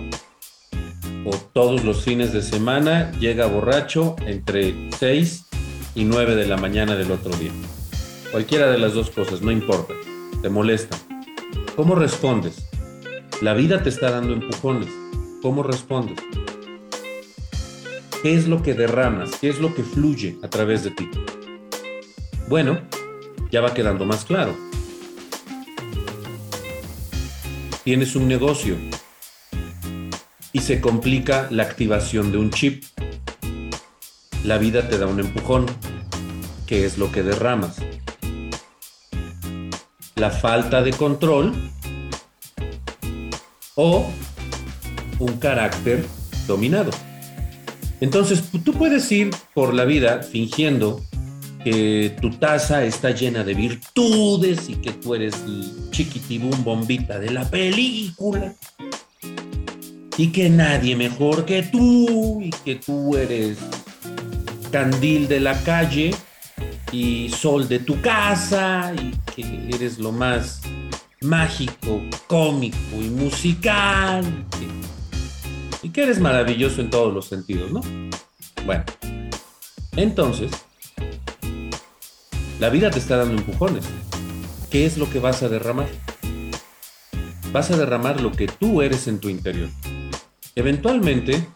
o 1.25 1.31
todos 1.55 1.85
los 1.85 2.05
fines 2.05 2.35
de 2.35 2.43
semana 2.43 3.11
llega 3.13 3.47
borracho 3.47 4.15
entre 4.27 4.91
6 4.99 5.47
y 5.95 6.05
9 6.05 6.37
de 6.37 6.47
la 6.47 6.59
mañana 6.59 6.95
del 6.95 7.11
otro 7.11 7.35
día. 7.37 7.51
Cualquiera 8.31 8.71
de 8.71 8.79
las 8.79 8.93
dos 8.93 9.09
cosas, 9.09 9.41
no 9.41 9.51
importa. 9.51 9.95
Te 10.43 10.51
molesta. 10.51 10.99
¿Cómo 11.75 11.95
respondes? 11.95 12.66
La 13.43 13.55
vida 13.55 13.83
te 13.83 13.89
está 13.89 14.11
dando 14.11 14.33
empujones. 14.33 14.89
¿Cómo 15.43 15.63
respondes? 15.63 16.19
¿Qué 18.23 18.35
es 18.35 18.49
lo 18.49 18.63
que 18.63 18.75
derramas? 18.75 19.31
¿Qué 19.41 19.49
es 19.49 19.61
lo 19.61 19.75
que 19.75 19.83
fluye 19.83 20.39
a 20.43 20.49
través 20.49 20.85
de 20.85 20.91
ti? 20.91 21.11
Bueno, 22.49 22.81
ya 23.51 23.61
va 23.61 23.75
quedando 23.75 24.05
más 24.05 24.25
claro. 24.25 24.57
Tienes 27.85 28.17
un 28.17 28.27
negocio 28.27 28.77
y 30.53 30.61
se 30.61 30.81
complica 30.81 31.49
la 31.51 31.63
activación 31.63 32.33
de 32.33 32.39
un 32.39 32.51
chip 32.51 32.85
la 34.47 34.59
vida 34.59 34.89
te 34.89 34.97
da 34.97 35.09
un 35.09 35.19
empujón, 35.19 35.67
que 36.69 36.87
es 36.87 36.99
lo 36.99 37.11
que 37.11 37.25
derramas. 37.25 37.79
La 40.15 40.31
falta 40.31 40.83
de 40.83 40.93
control 40.93 41.53
o 43.77 44.11
un 45.21 45.37
carácter 45.39 46.05
dominado. 46.47 46.91
Entonces, 48.01 48.43
tú 48.65 48.73
puedes 48.73 49.11
ir 49.13 49.31
por 49.55 49.73
la 49.73 49.85
vida 49.85 50.23
fingiendo 50.23 51.01
que 51.65 52.17
tu 52.21 52.31
taza 52.31 52.85
está 52.85 53.11
llena 53.11 53.43
de 53.43 53.55
virtudes 53.55 54.69
y 54.69 54.77
que 54.77 54.93
tú 54.93 55.15
eres 55.15 55.35
chiquitibum 55.91 56.63
bombita 56.63 57.19
de 57.19 57.31
la 57.31 57.49
película 57.49 58.55
y 60.17 60.29
que 60.29 60.49
nadie 60.49 60.95
mejor 60.97 61.45
que 61.45 61.63
tú 61.63 62.41
y 62.41 62.51
que 62.51 62.77
tú 62.77 63.17
eres 63.17 63.59
candil 64.71 65.27
de 65.29 65.41
la 65.41 65.61
calle 65.65 66.15
y 66.93 67.31
sol 67.31 67.69
de 67.69 67.81
tu 67.81 68.01
casa 68.01 68.93
y 68.95 69.11
que 69.35 69.69
eres 69.75 69.99
lo 69.99 70.13
más 70.13 70.61
mágico, 71.23 72.03
cómico 72.27 72.97
y 73.01 73.09
musical 73.09 74.25
y 75.83 75.91
que 75.91 76.03
eres 76.03 76.21
maravilloso 76.21 76.81
en 76.81 76.91
todos 76.91 77.15
los 77.15 77.27
sentidos, 77.27 77.71
¿no? 77.71 77.81
Bueno, 78.65 78.85
entonces, 79.97 80.51
la 82.59 82.71
vida 82.71 82.91
te 82.91 82.99
está 82.99 83.17
dando 83.17 83.35
empujones. 83.35 83.85
¿Qué 84.71 84.85
es 84.85 84.99
lo 84.99 85.09
que 85.09 85.21
vas 85.21 85.43
a 85.43 85.49
derramar? 85.49 85.89
Vas 87.53 87.71
a 87.71 87.77
derramar 87.77 88.21
lo 88.21 88.33
que 88.33 88.49
tú 88.49 88.83
eres 88.83 89.07
en 89.07 89.21
tu 89.21 89.29
interior. 89.29 89.69
Eventualmente, 90.57 91.47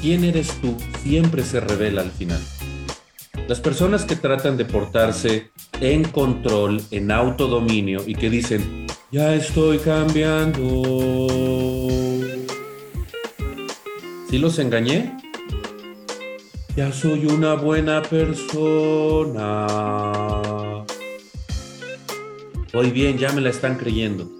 quién 0.00 0.24
eres 0.24 0.48
tú 0.60 0.76
siempre 1.02 1.42
se 1.42 1.60
revela 1.60 2.02
al 2.02 2.12
final. 2.12 2.40
Las 3.48 3.60
personas 3.60 4.04
que 4.04 4.14
tratan 4.14 4.56
de 4.56 4.64
portarse 4.64 5.50
en 5.80 6.04
control, 6.04 6.80
en 6.90 7.10
autodominio 7.10 8.02
y 8.06 8.14
que 8.14 8.30
dicen, 8.30 8.81
ya 9.12 9.34
estoy 9.34 9.78
cambiando. 9.78 11.26
¿Sí 14.30 14.38
los 14.38 14.58
engañé? 14.58 15.14
Ya 16.74 16.90
soy 16.90 17.26
una 17.26 17.54
buena 17.54 18.00
persona. 18.00 19.66
Hoy 22.72 22.90
bien, 22.90 23.18
ya 23.18 23.30
me 23.32 23.42
la 23.42 23.50
están 23.50 23.76
creyendo. 23.76 24.30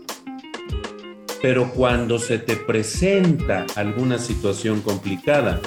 Pero 1.42 1.70
cuando 1.72 2.18
se 2.18 2.38
te 2.38 2.56
presenta 2.56 3.66
alguna 3.76 4.16
situación 4.18 4.80
complicada, 4.80 5.60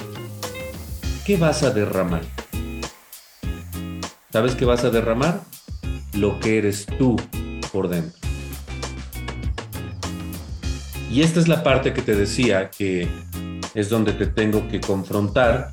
¿qué 1.24 1.36
vas 1.36 1.62
a 1.62 1.70
derramar? 1.70 2.22
¿Sabes 4.32 4.56
qué 4.56 4.64
vas 4.64 4.82
a 4.82 4.90
derramar? 4.90 5.42
Lo 6.14 6.40
que 6.40 6.58
eres 6.58 6.86
tú 6.98 7.14
por 7.72 7.88
dentro. 7.88 8.15
Y 11.16 11.22
esta 11.22 11.40
es 11.40 11.48
la 11.48 11.62
parte 11.62 11.94
que 11.94 12.02
te 12.02 12.14
decía 12.14 12.70
que 12.70 13.08
es 13.74 13.88
donde 13.88 14.12
te 14.12 14.26
tengo 14.26 14.68
que 14.68 14.82
confrontar 14.82 15.70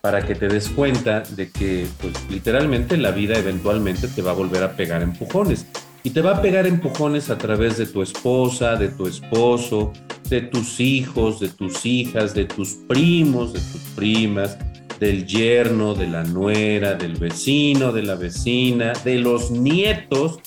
para 0.00 0.24
que 0.24 0.34
te 0.34 0.48
des 0.48 0.70
cuenta 0.70 1.20
de 1.20 1.50
que, 1.50 1.86
pues 2.00 2.14
literalmente 2.30 2.96
la 2.96 3.10
vida 3.10 3.36
eventualmente 3.36 4.08
te 4.08 4.22
va 4.22 4.30
a 4.30 4.34
volver 4.34 4.62
a 4.62 4.76
pegar 4.76 5.02
empujones. 5.02 5.66
Y 6.04 6.08
te 6.08 6.22
va 6.22 6.38
a 6.38 6.40
pegar 6.40 6.66
empujones 6.66 7.28
a 7.28 7.36
través 7.36 7.76
de 7.76 7.84
tu 7.84 8.00
esposa, 8.00 8.76
de 8.76 8.88
tu 8.88 9.06
esposo, 9.06 9.92
de 10.30 10.40
tus 10.40 10.80
hijos, 10.80 11.38
de 11.38 11.50
tus 11.50 11.84
hijas, 11.84 12.32
de 12.32 12.46
tus 12.46 12.70
primos, 12.88 13.52
de 13.52 13.60
tus 13.60 13.82
primas, 13.94 14.56
del 14.98 15.26
yerno, 15.26 15.92
de 15.92 16.06
la 16.06 16.24
nuera, 16.24 16.94
del 16.94 17.16
vecino, 17.16 17.92
de 17.92 18.04
la 18.04 18.14
vecina, 18.14 18.94
de 19.04 19.18
los 19.18 19.50
nietos, 19.50 20.38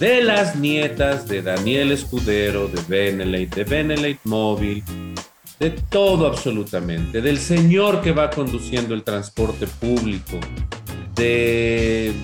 de 0.00 0.22
las 0.22 0.56
nietas 0.56 1.28
de 1.28 1.42
Daniel 1.42 1.92
Escudero, 1.92 2.68
de 2.68 2.80
Benelete, 2.88 3.64
de 3.64 3.70
Benelete 3.70 4.20
Móvil, 4.24 4.82
de 5.58 5.70
todo 5.70 6.26
absolutamente, 6.26 7.20
del 7.20 7.38
señor 7.38 8.00
que 8.00 8.12
va 8.12 8.30
conduciendo 8.30 8.94
el 8.94 9.02
transporte 9.02 9.66
público, 9.66 10.38
de 11.14 12.14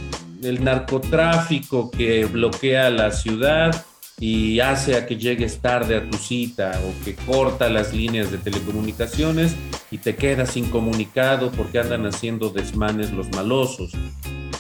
el 0.43 0.65
narcotráfico 0.65 1.91
que 1.91 2.25
bloquea 2.25 2.89
la 2.89 3.11
ciudad 3.11 3.85
y 4.19 4.61
hace 4.61 4.97
a 4.97 5.05
que 5.05 5.17
llegues 5.17 5.59
tarde 5.59 5.97
a 5.97 6.09
tu 6.09 6.17
cita 6.17 6.81
o 6.83 7.05
que 7.05 7.15
corta 7.15 7.69
las 7.69 7.93
líneas 7.93 8.31
de 8.31 8.39
telecomunicaciones 8.39 9.55
y 9.91 9.99
te 9.99 10.17
quedas 10.17 10.57
incomunicado 10.57 11.53
porque 11.53 11.79
andan 11.79 12.07
haciendo 12.07 12.49
desmanes 12.49 13.13
los 13.13 13.29
malosos. 13.33 13.93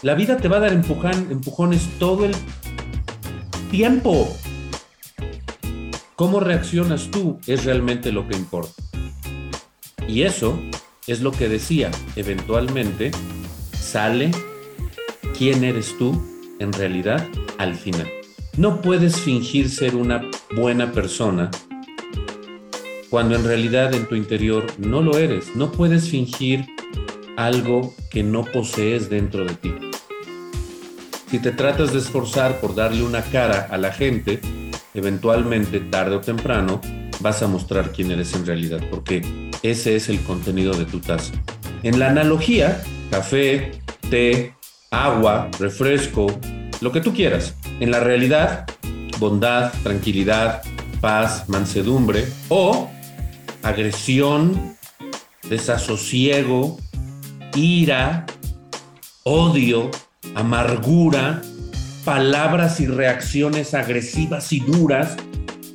La 0.03 0.15
vida 0.15 0.37
te 0.37 0.49
va 0.49 0.59
a 0.59 0.61
dar 0.61 0.75
empujones 0.75 1.89
todo 1.99 2.27
el 2.27 2.35
tiempo. 3.71 4.29
¿Cómo 6.15 6.41
reaccionas 6.41 7.11
tú 7.11 7.39
es 7.47 7.65
realmente 7.65 8.13
lo 8.13 8.27
que 8.27 8.37
importa? 8.37 8.83
Y 10.09 10.23
eso 10.23 10.59
es 11.07 11.21
lo 11.21 11.33
que 11.33 11.49
decía, 11.49 11.91
eventualmente 12.17 13.11
sale 13.79 14.31
quién 15.37 15.65
eres 15.65 15.97
tú 15.99 16.23
en 16.59 16.73
realidad 16.73 17.27
al 17.59 17.75
final. 17.75 18.11
No 18.57 18.81
puedes 18.81 19.21
fingir 19.21 19.69
ser 19.69 19.97
una 19.97 20.23
buena 20.57 20.93
persona 20.93 21.51
cuando 23.11 23.37
en 23.37 23.45
realidad 23.45 23.95
en 23.95 24.07
tu 24.07 24.15
interior 24.15 24.67
no 24.79 25.03
lo 25.03 25.19
eres. 25.19 25.55
No 25.55 25.71
puedes 25.71 26.09
fingir 26.09 26.67
algo 27.37 27.95
que 28.11 28.23
no 28.23 28.45
posees 28.45 29.11
dentro 29.11 29.45
de 29.45 29.55
ti. 29.55 29.75
Si 31.37 31.43
te 31.43 31.52
tratas 31.52 31.93
de 31.93 31.99
esforzar 31.99 32.62
por 32.62 32.75
darle 32.75 33.02
una 33.02 33.21
cara 33.21 33.69
a 33.71 33.76
la 33.76 33.93
gente, 33.93 34.40
eventualmente, 34.95 35.81
tarde 35.81 36.16
o 36.16 36.21
temprano, 36.23 36.81
vas 37.21 37.43
a 37.43 37.47
mostrar 37.47 37.93
quién 37.93 38.11
eres 38.11 38.33
en 38.33 38.47
realidad, 38.47 38.81
porque 38.90 39.50
ese 39.62 39.97
es 39.97 40.09
el 40.09 40.19
contenido 40.23 40.73
de 40.73 40.87
tu 40.87 40.99
taza. 40.99 41.35
En 41.83 41.99
la 41.99 42.09
analogía, 42.09 42.83
café, 43.11 43.83
té, 44.09 44.55
agua, 44.90 45.50
refresco, 45.61 46.26
lo 46.81 46.90
que 46.90 47.02
tú 47.02 47.12
quieras. 47.12 47.55
En 47.81 47.90
la 47.90 48.00
realidad, 48.00 48.64
bondad, 49.19 49.75
tranquilidad, 49.83 50.62
paz, 51.02 51.50
mansedumbre 51.50 52.25
o 52.49 52.90
agresión, 53.62 54.75
desasosiego, 55.50 56.78
ira, 57.55 58.25
odio, 59.25 59.90
amargura, 60.37 61.40
palabras 62.05 62.78
y 62.81 62.87
reacciones 62.87 63.73
agresivas 63.73 64.52
y 64.52 64.61
duras. 64.61 65.16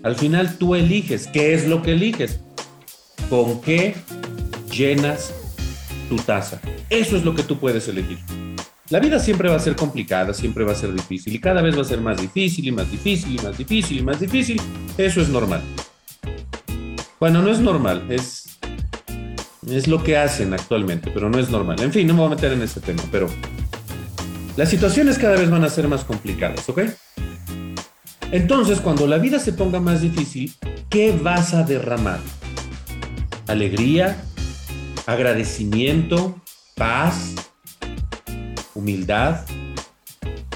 Al 0.03 0.15
final 0.15 0.57
tú 0.59 0.75
eliges. 0.75 1.27
¿Qué 1.27 1.55
es 1.55 1.67
lo 1.67 1.81
que 1.81 1.93
eliges? 1.93 2.39
¿Con 3.27 3.59
qué 3.61 3.95
llenas 4.71 5.33
tu 6.09 6.15
taza? 6.17 6.61
Eso 6.91 7.17
es 7.17 7.25
lo 7.25 7.33
que 7.33 7.41
tú 7.41 7.57
puedes 7.57 7.87
elegir. 7.87 8.19
La 8.89 8.99
vida 8.99 9.19
siempre 9.19 9.49
va 9.49 9.55
a 9.55 9.59
ser 9.59 9.75
complicada, 9.75 10.31
siempre 10.33 10.63
va 10.63 10.73
a 10.73 10.75
ser 10.75 10.93
difícil 10.93 11.33
y 11.33 11.39
cada 11.39 11.61
vez 11.63 11.75
va 11.75 11.81
a 11.81 11.85
ser 11.85 12.01
más 12.01 12.21
difícil 12.21 12.67
y 12.67 12.71
más 12.71 12.91
difícil 12.91 13.39
y 13.39 13.43
más 13.43 13.57
difícil 13.57 13.97
y 13.97 14.03
más 14.03 14.19
difícil. 14.19 14.61
Eso 14.95 15.21
es 15.21 15.29
normal. 15.29 15.61
Bueno, 17.19 17.41
no 17.41 17.49
es 17.49 17.59
normal, 17.59 18.05
es, 18.09 18.59
es 19.67 19.87
lo 19.87 20.03
que 20.03 20.17
hacen 20.17 20.53
actualmente, 20.53 21.09
pero 21.11 21.29
no 21.29 21.39
es 21.39 21.49
normal. 21.49 21.81
En 21.81 21.91
fin, 21.91 22.05
no 22.05 22.13
me 22.13 22.19
voy 22.19 22.27
a 22.27 22.35
meter 22.35 22.51
en 22.51 22.61
ese 22.61 22.79
tema, 22.79 23.01
pero 23.11 23.27
las 24.57 24.69
situaciones 24.69 25.17
cada 25.17 25.37
vez 25.37 25.49
van 25.49 25.63
a 25.63 25.69
ser 25.69 25.87
más 25.87 26.03
complicadas, 26.03 26.67
¿ok? 26.69 26.81
Entonces, 28.31 28.79
cuando 28.79 29.07
la 29.07 29.17
vida 29.17 29.39
se 29.39 29.53
ponga 29.53 29.79
más 29.79 30.01
difícil, 30.01 30.53
¿qué 30.89 31.11
vas 31.11 31.53
a 31.53 31.63
derramar? 31.63 32.19
¿Alegría? 33.47 34.23
¿Agradecimiento? 35.05 36.41
¿Paz? 36.75 37.35
humildad? 38.73 39.45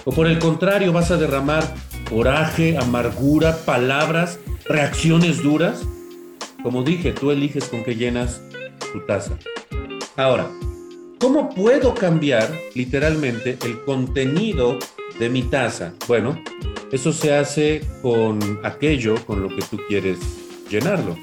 ¿O 0.04 0.12
por 0.12 0.28
el 0.28 0.40
contrario 0.40 0.94
vas 0.94 1.12
a 1.12 1.18
derramar 1.18 1.64
coraje, 2.10 2.78
amargura, 2.78 3.58
palabras, 3.66 4.40
reacciones 4.66 5.42
duras? 5.42 5.82
Como 6.64 6.84
dije, 6.84 7.12
tú 7.12 7.32
eliges 7.32 7.66
con 7.66 7.84
qué 7.84 7.96
llenas 7.96 8.42
tu 8.94 9.06
taza. 9.06 9.38
Ahora, 10.16 10.48
¿cómo 11.26 11.50
puedo 11.50 11.96
cambiar 11.96 12.54
literalmente 12.76 13.58
el 13.66 13.84
contenido 13.84 14.78
de 15.18 15.28
mi 15.28 15.42
taza? 15.42 15.92
Bueno, 16.08 16.40
eso 16.92 17.12
se 17.12 17.34
hace 17.34 17.82
con 18.04 18.60
aquello 18.64 19.16
con 19.26 19.42
lo 19.42 19.50
que 19.50 19.64
tú 19.64 19.80
quieres 19.88 20.20
llenarlo. 20.70 21.18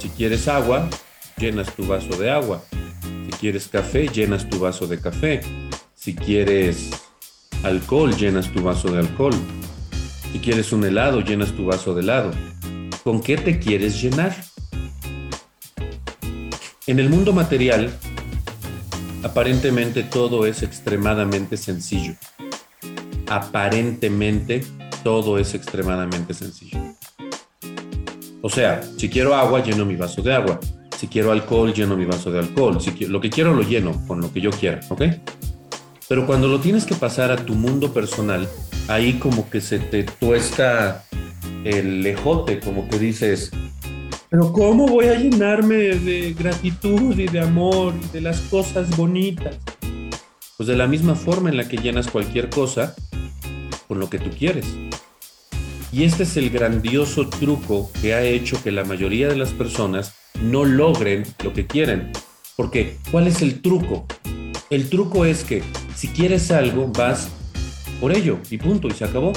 si 0.00 0.08
quieres 0.08 0.48
agua, 0.48 0.88
llenas 1.36 1.76
tu 1.76 1.86
vaso 1.86 2.16
de 2.16 2.30
agua. 2.30 2.64
Si 3.26 3.32
quieres 3.32 3.68
café, 3.68 4.08
llenas 4.08 4.48
tu 4.48 4.60
vaso 4.60 4.86
de 4.86 4.98
café. 4.98 5.42
Si 5.94 6.14
quieres 6.14 6.88
alcohol, 7.64 8.16
llenas 8.16 8.50
tu 8.50 8.62
vaso 8.62 8.90
de 8.90 9.00
alcohol. 9.00 9.34
Si 10.32 10.38
quieres 10.38 10.72
un 10.72 10.86
helado, 10.86 11.20
llenas 11.20 11.52
tu 11.52 11.66
vaso 11.66 11.92
de 11.92 12.00
helado. 12.00 12.30
¿Con 13.04 13.20
qué 13.20 13.36
te 13.36 13.58
quieres 13.58 14.00
llenar? 14.00 14.34
En 16.86 16.98
el 16.98 17.10
mundo 17.10 17.34
material, 17.34 17.92
aparentemente 19.26 20.04
todo 20.04 20.46
es 20.46 20.62
extremadamente 20.62 21.56
sencillo. 21.56 22.14
Aparentemente 23.28 24.64
todo 25.02 25.38
es 25.38 25.52
extremadamente 25.52 26.32
sencillo. 26.32 26.78
O 28.40 28.48
sea, 28.48 28.82
si 28.96 29.08
quiero 29.08 29.34
agua, 29.34 29.64
lleno 29.64 29.84
mi 29.84 29.96
vaso 29.96 30.22
de 30.22 30.32
agua. 30.32 30.60
Si 30.96 31.08
quiero 31.08 31.32
alcohol, 31.32 31.74
lleno 31.74 31.96
mi 31.96 32.04
vaso 32.04 32.30
de 32.30 32.38
alcohol. 32.38 32.80
Si 32.80 32.92
lo 33.06 33.20
que 33.20 33.28
quiero, 33.28 33.52
lo 33.52 33.62
lleno 33.62 34.00
con 34.06 34.20
lo 34.20 34.32
que 34.32 34.40
yo 34.40 34.50
quiera, 34.50 34.78
¿ok? 34.88 35.02
Pero 36.08 36.24
cuando 36.24 36.46
lo 36.46 36.60
tienes 36.60 36.84
que 36.84 36.94
pasar 36.94 37.32
a 37.32 37.36
tu 37.36 37.56
mundo 37.56 37.92
personal, 37.92 38.48
ahí 38.86 39.14
como 39.14 39.50
que 39.50 39.60
se 39.60 39.80
te 39.80 40.04
tuesta 40.04 41.04
el 41.64 42.02
lejote, 42.02 42.60
como 42.60 42.88
que 42.88 43.00
dices, 43.00 43.50
pero 44.38 44.52
¿cómo 44.52 44.86
voy 44.86 45.06
a 45.06 45.18
llenarme 45.18 45.76
de 45.76 46.34
gratitud 46.34 47.18
y 47.18 47.26
de 47.26 47.40
amor 47.40 47.94
y 48.04 48.12
de 48.12 48.20
las 48.20 48.38
cosas 48.40 48.94
bonitas? 48.94 49.56
Pues 50.58 50.66
de 50.66 50.76
la 50.76 50.86
misma 50.86 51.14
forma 51.14 51.48
en 51.48 51.56
la 51.56 51.66
que 51.66 51.78
llenas 51.78 52.10
cualquier 52.10 52.50
cosa 52.50 52.94
con 53.88 53.98
lo 53.98 54.10
que 54.10 54.18
tú 54.18 54.28
quieres. 54.28 54.66
Y 55.90 56.04
este 56.04 56.24
es 56.24 56.36
el 56.36 56.50
grandioso 56.50 57.30
truco 57.30 57.90
que 58.02 58.12
ha 58.12 58.24
hecho 58.24 58.62
que 58.62 58.72
la 58.72 58.84
mayoría 58.84 59.28
de 59.28 59.36
las 59.36 59.52
personas 59.52 60.14
no 60.42 60.66
logren 60.66 61.24
lo 61.42 61.54
que 61.54 61.66
quieren. 61.66 62.12
Porque, 62.56 62.98
¿cuál 63.10 63.28
es 63.28 63.40
el 63.40 63.62
truco? 63.62 64.04
El 64.68 64.90
truco 64.90 65.24
es 65.24 65.44
que 65.44 65.62
si 65.94 66.08
quieres 66.08 66.50
algo, 66.50 66.88
vas 66.88 67.30
por 68.02 68.12
ello 68.12 68.38
y 68.50 68.58
punto, 68.58 68.88
y 68.88 68.90
se 68.90 69.06
acabó. 69.06 69.32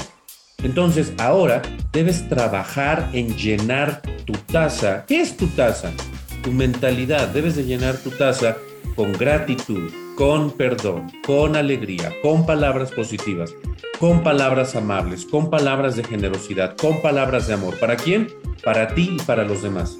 Entonces, 0.62 1.12
ahora 1.18 1.62
debes 1.92 2.28
trabajar 2.28 3.08
en 3.12 3.36
llenar 3.36 4.02
tu 4.24 4.32
taza. 4.32 5.04
¿Qué 5.06 5.20
es 5.20 5.36
tu 5.36 5.46
taza? 5.48 5.92
Tu 6.42 6.52
mentalidad. 6.52 7.28
Debes 7.28 7.56
de 7.56 7.64
llenar 7.64 7.96
tu 7.96 8.10
taza 8.10 8.56
con 8.94 9.12
gratitud, 9.12 9.90
con 10.16 10.50
perdón, 10.50 11.10
con 11.24 11.56
alegría, 11.56 12.12
con 12.22 12.44
palabras 12.44 12.90
positivas, 12.92 13.54
con 13.98 14.22
palabras 14.22 14.76
amables, 14.76 15.24
con 15.24 15.50
palabras 15.50 15.96
de 15.96 16.04
generosidad, 16.04 16.76
con 16.76 17.00
palabras 17.00 17.46
de 17.46 17.54
amor. 17.54 17.78
¿Para 17.78 17.96
quién? 17.96 18.28
Para 18.62 18.94
ti 18.94 19.16
y 19.18 19.22
para 19.22 19.44
los 19.44 19.62
demás. 19.62 19.98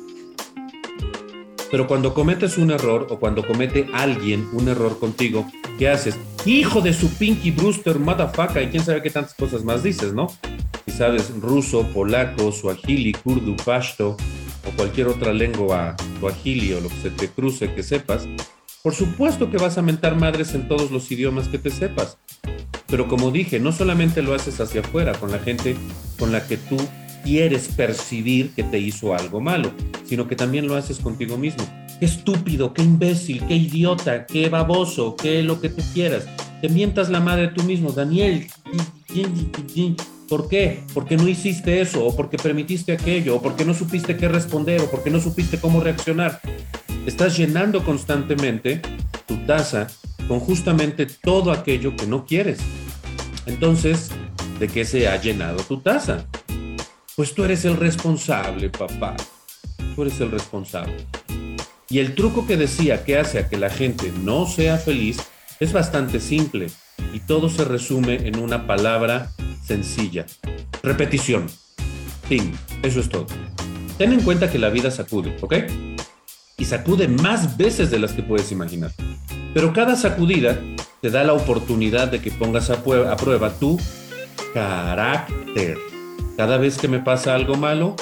Pero 1.71 1.87
cuando 1.87 2.15
cometes 2.15 2.59
un 2.59 2.71
error 2.71 3.07
o 3.11 3.21
cuando 3.21 3.47
comete 3.47 3.89
alguien 3.93 4.49
un 4.53 4.69
error 4.69 4.99
contigo, 4.99 5.47
¿qué 5.79 5.89
haces? 5.89 6.17
Hijo 6.45 6.81
de 6.81 6.93
su 6.93 7.09
Pinky 7.11 7.53
Brewster, 7.53 7.99
motherfucker, 7.99 8.62
y 8.65 8.69
quién 8.69 8.85
sabe 8.85 9.03
qué 9.03 9.11
tantas 9.11 9.35
cosas 9.35 9.62
más 9.62 9.83
dices, 9.83 10.12
¿no? 10.12 10.29
Si 10.87 10.93
sabes 10.93 11.31
ruso, 11.41 11.87
polaco, 11.95 12.50
suajili, 12.50 13.12
kurdu, 13.12 13.55
pashto 13.57 14.17
o 14.67 14.77
cualquier 14.77 15.07
otra 15.07 15.33
lengua, 15.33 15.95
suajili 16.19 16.73
o 16.73 16.81
lo 16.81 16.89
que 16.89 16.97
se 16.97 17.11
te 17.11 17.29
cruce 17.29 17.73
que 17.73 17.83
sepas, 17.83 18.27
por 18.83 18.95
supuesto 18.95 19.50
que 19.50 19.59
vas 19.59 19.79
a 19.79 19.83
mentar 19.83 20.17
madres 20.17 20.55
en 20.55 20.67
todos 20.67 20.91
los 20.91 21.11
idiomas 21.12 21.49
que 21.49 21.59
te 21.59 21.71
sepas. 21.71 22.19
Pero 22.87 23.07
como 23.07 23.31
dije, 23.31 23.61
no 23.61 23.73
solamente 23.73 24.23
lo 24.23 24.35
haces 24.35 24.59
hacia 24.59 24.81
afuera, 24.81 25.12
con 25.12 25.31
la 25.31 25.39
gente 25.39 25.77
con 26.19 26.33
la 26.33 26.47
que 26.47 26.57
tú 26.57 26.77
quieres 27.23 27.69
percibir 27.69 28.50
que 28.50 28.62
te 28.62 28.79
hizo 28.79 29.15
algo 29.15 29.41
malo, 29.41 29.73
sino 30.05 30.29
que 30.29 30.37
también 30.37 30.67
lo 30.67 30.77
haces 30.77 30.99
contigo 30.99 31.37
mismo. 31.37 31.65
Qué 31.99 32.07
estúpido, 32.07 32.73
qué 32.73 32.83
imbécil, 32.83 33.47
qué 33.47 33.57
idiota, 33.57 34.27
qué 34.27 34.49
baboso, 34.49 35.17
qué 35.17 35.43
lo 35.43 35.61
que 35.61 35.69
tú 35.69 35.83
quieras. 35.93 36.27
Te 36.61 36.69
mientas 36.69 37.11
la 37.11 37.21
madre 37.21 37.49
tú 37.49 37.62
mismo, 37.65 37.93
Daniel. 37.93 38.47
¿Por 40.29 40.49
qué? 40.49 40.83
Porque 40.95 41.17
no 41.17 41.27
hiciste 41.29 41.81
eso, 41.81 42.07
o 42.07 42.15
porque 42.15 42.37
permitiste 42.37 42.93
aquello, 42.93 43.37
o 43.37 43.43
porque 43.43 43.65
no 43.65 43.75
supiste 43.75 44.17
qué 44.17 44.29
responder, 44.29 44.81
o 44.81 44.91
porque 44.91 45.11
no 45.11 45.21
supiste 45.21 45.59
cómo 45.59 45.81
reaccionar. 45.81 46.41
Estás 47.07 47.37
llenando 47.37 47.85
constantemente 47.85 48.81
tu 49.27 49.37
taza 49.47 49.89
con 50.29 50.39
justamente 50.39 51.07
todo 51.07 51.50
aquello 51.50 51.97
que 51.97 52.07
no 52.07 52.25
quieres. 52.25 52.61
Entonces, 53.47 54.11
¿de 54.61 54.69
qué 54.69 54.85
se 54.85 55.09
ha 55.09 55.21
llenado 55.21 55.62
tu 55.65 55.81
taza? 55.81 56.27
Pues 57.21 57.35
tú 57.35 57.45
eres 57.45 57.67
el 57.67 57.77
responsable, 57.77 58.71
papá. 58.71 59.15
Tú 59.95 60.00
eres 60.00 60.19
el 60.23 60.31
responsable. 60.31 61.07
Y 61.91 61.99
el 61.99 62.15
truco 62.15 62.47
que 62.47 62.57
decía 62.57 63.05
que 63.05 63.19
hace 63.19 63.39
a 63.39 63.47
que 63.47 63.59
la 63.59 63.69
gente 63.69 64.11
no 64.25 64.47
sea 64.47 64.79
feliz 64.79 65.19
es 65.59 65.75
bastante 65.75 66.19
simple 66.19 66.69
y 67.12 67.21
todo 67.21 67.50
se 67.50 67.67
resume 67.67 68.27
en 68.27 68.39
una 68.39 68.67
palabra 68.67 69.33
sencilla. 69.62 70.25
Repetición. 70.83 71.47
Fin. 72.27 72.55
Eso 72.83 73.00
es 73.00 73.11
todo. 73.11 73.27
Ten 73.99 74.15
en 74.15 74.23
cuenta 74.23 74.50
que 74.50 74.59
la 74.59 74.71
vida 74.71 74.91
sacude, 74.91 75.37
¿ok? 75.43 75.57
Y 76.57 76.65
sacude 76.65 77.07
más 77.07 77.59
veces 77.59 77.91
de 77.91 77.99
las 77.99 78.15
que 78.15 78.23
puedes 78.23 78.50
imaginar. 78.50 78.93
Pero 79.53 79.75
cada 79.75 79.95
sacudida 79.95 80.59
te 81.03 81.11
da 81.11 81.23
la 81.23 81.35
oportunidad 81.35 82.09
de 82.09 82.23
que 82.23 82.31
pongas 82.31 82.71
a, 82.71 82.77
a 82.77 83.17
prueba 83.19 83.50
tu 83.59 83.79
carácter. 84.55 85.77
Cada 86.40 86.56
vez 86.56 86.78
que 86.78 86.88
me 86.88 87.00
pasa 87.00 87.35
algo 87.35 87.56
malo, 87.56 87.97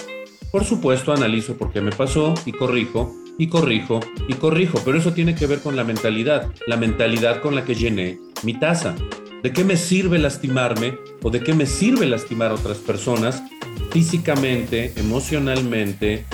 por 0.52 0.64
supuesto 0.64 1.12
analizo 1.12 1.56
por 1.56 1.72
qué 1.72 1.80
me 1.80 1.90
pasó 1.90 2.34
y 2.46 2.52
corrijo 2.52 3.12
y 3.36 3.48
corrijo 3.48 3.98
y 4.28 4.34
corrijo, 4.34 4.80
pero 4.84 4.96
eso 4.96 5.12
tiene 5.12 5.34
que 5.34 5.48
ver 5.48 5.58
con 5.58 5.74
la 5.74 5.82
mentalidad, 5.82 6.48
la 6.68 6.76
mentalidad 6.76 7.40
con 7.40 7.56
la 7.56 7.64
que 7.64 7.74
llené 7.74 8.20
mi 8.44 8.54
taza. 8.54 8.94
¿De 9.42 9.52
qué 9.52 9.64
me 9.64 9.76
sirve 9.76 10.20
lastimarme 10.20 10.98
o 11.20 11.30
de 11.30 11.40
qué 11.40 11.52
me 11.52 11.66
sirve 11.66 12.06
lastimar 12.06 12.52
a 12.52 12.54
otras 12.54 12.78
personas 12.78 13.42
físicamente, 13.90 14.92
emocionalmente, 14.94 16.24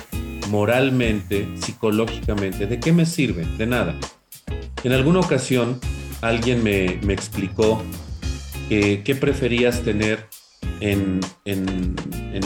moralmente, 0.51 1.49
psicológicamente? 1.55 2.67
¿De 2.67 2.81
qué 2.81 2.93
me 2.93 3.07
sirve? 3.07 3.47
De 3.57 3.67
nada. 3.67 3.99
En 4.83 4.93
alguna 4.93 5.21
ocasión 5.21 5.81
alguien 6.21 6.63
me, 6.63 6.99
me 7.03 7.15
explicó 7.15 7.83
que, 8.69 9.03
qué 9.03 9.15
preferías 9.15 9.81
tener 9.81 10.29
en, 10.81 11.21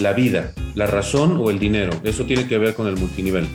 la 0.00 0.12
vida, 0.12 0.52
la 0.74 0.86
razón 0.86 1.36
o 1.38 1.50
el 1.50 1.58
dinero. 1.58 1.92
Eso 2.04 2.24
tiene 2.24 2.46
que 2.46 2.58
ver 2.58 2.74
con 2.74 2.86
el 2.86 2.96
multinivel. 2.96 3.48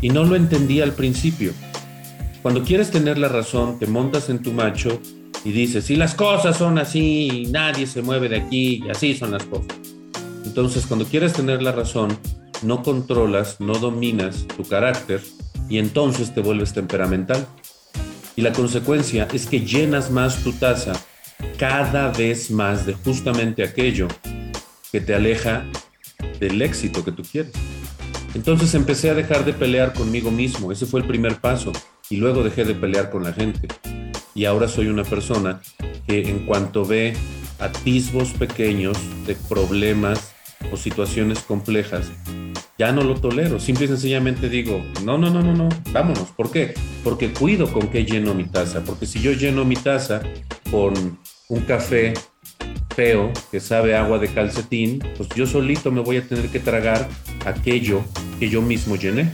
Y 0.00 0.08
no 0.08 0.24
lo 0.24 0.36
entendí 0.36 0.80
al 0.80 0.92
principio. 0.92 1.52
Cuando 2.42 2.62
quieres 2.62 2.90
tener 2.90 3.18
la 3.18 3.28
razón, 3.28 3.78
te 3.78 3.86
montas 3.86 4.28
en 4.30 4.40
tu 4.42 4.52
macho 4.52 5.00
y 5.44 5.52
dices, 5.52 5.84
si 5.84 5.96
las 5.96 6.14
cosas 6.14 6.56
son 6.56 6.78
así, 6.78 7.48
nadie 7.50 7.86
se 7.86 8.02
mueve 8.02 8.28
de 8.28 8.36
aquí, 8.36 8.84
así 8.90 9.14
son 9.14 9.32
las 9.32 9.44
cosas. 9.44 9.76
Entonces, 10.44 10.86
cuando 10.86 11.04
quieres 11.06 11.32
tener 11.32 11.62
la 11.62 11.72
razón, 11.72 12.16
no 12.62 12.82
controlas, 12.82 13.60
no 13.60 13.74
dominas 13.74 14.46
tu 14.56 14.62
carácter 14.64 15.20
y 15.68 15.78
entonces 15.78 16.34
te 16.34 16.40
vuelves 16.40 16.72
temperamental. 16.72 17.46
Y 18.36 18.42
la 18.42 18.52
consecuencia 18.52 19.28
es 19.32 19.46
que 19.46 19.60
llenas 19.60 20.10
más 20.10 20.42
tu 20.44 20.52
taza 20.52 20.92
cada 21.58 22.10
vez 22.12 22.50
más 22.50 22.86
de 22.86 22.94
justamente 22.94 23.62
aquello 23.62 24.08
que 24.92 25.00
te 25.00 25.14
aleja 25.14 25.64
del 26.40 26.60
éxito 26.62 27.04
que 27.04 27.12
tú 27.12 27.22
quieres. 27.22 27.52
Entonces 28.34 28.74
empecé 28.74 29.10
a 29.10 29.14
dejar 29.14 29.44
de 29.44 29.52
pelear 29.52 29.94
conmigo 29.94 30.30
mismo, 30.30 30.70
ese 30.70 30.86
fue 30.86 31.00
el 31.00 31.06
primer 31.06 31.36
paso, 31.36 31.72
y 32.10 32.16
luego 32.16 32.42
dejé 32.42 32.64
de 32.64 32.74
pelear 32.74 33.10
con 33.10 33.24
la 33.24 33.32
gente. 33.32 33.68
Y 34.34 34.44
ahora 34.44 34.68
soy 34.68 34.88
una 34.88 35.04
persona 35.04 35.60
que 36.06 36.28
en 36.28 36.44
cuanto 36.44 36.84
ve 36.84 37.14
atisbos 37.58 38.30
pequeños 38.32 38.98
de 39.26 39.34
problemas 39.34 40.34
o 40.70 40.76
situaciones 40.76 41.38
complejas, 41.40 42.10
ya 42.78 42.92
no 42.92 43.02
lo 43.02 43.14
tolero. 43.14 43.58
Simple 43.58 43.86
y 43.86 43.88
sencillamente 43.88 44.48
digo, 44.48 44.84
no, 45.02 45.16
no, 45.16 45.30
no, 45.30 45.42
no, 45.42 45.54
no, 45.54 45.68
vámonos. 45.92 46.28
¿Por 46.36 46.50
qué? 46.50 46.74
Porque 47.02 47.32
cuido 47.32 47.72
con 47.72 47.88
qué 47.88 48.04
lleno 48.04 48.34
mi 48.34 48.44
taza. 48.44 48.84
Porque 48.84 49.06
si 49.06 49.20
yo 49.20 49.32
lleno 49.32 49.64
mi 49.64 49.76
taza 49.76 50.22
con 50.70 51.18
un 51.48 51.60
café 51.60 52.14
feo 52.94 53.32
que 53.50 53.60
sabe 53.60 53.94
agua 53.94 54.18
de 54.18 54.28
calcetín, 54.28 54.98
pues 55.16 55.28
yo 55.36 55.46
solito 55.46 55.92
me 55.92 56.00
voy 56.00 56.16
a 56.16 56.26
tener 56.26 56.48
que 56.48 56.58
tragar 56.58 57.08
aquello 57.44 58.02
que 58.38 58.48
yo 58.48 58.62
mismo 58.62 58.96
llené. 58.96 59.32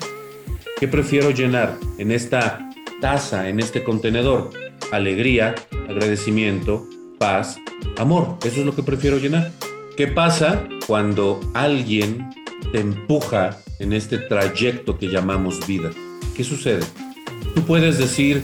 ¿Qué 0.78 0.88
prefiero 0.88 1.30
llenar 1.30 1.78
en 1.98 2.10
esta 2.10 2.68
taza, 3.00 3.48
en 3.48 3.60
este 3.60 3.84
contenedor? 3.84 4.50
Alegría, 4.90 5.54
agradecimiento, 5.88 6.86
paz, 7.18 7.58
amor. 7.96 8.36
Eso 8.44 8.60
es 8.60 8.66
lo 8.66 8.74
que 8.74 8.82
prefiero 8.82 9.18
llenar. 9.18 9.52
¿Qué 9.96 10.08
pasa 10.08 10.68
cuando 10.86 11.40
alguien 11.54 12.30
te 12.72 12.80
empuja 12.80 13.58
en 13.78 13.92
este 13.92 14.18
trayecto 14.18 14.98
que 14.98 15.06
llamamos 15.06 15.66
vida? 15.66 15.90
¿Qué 16.36 16.44
sucede? 16.44 16.84
Tú 17.54 17.62
puedes 17.62 17.98
decir, 17.98 18.42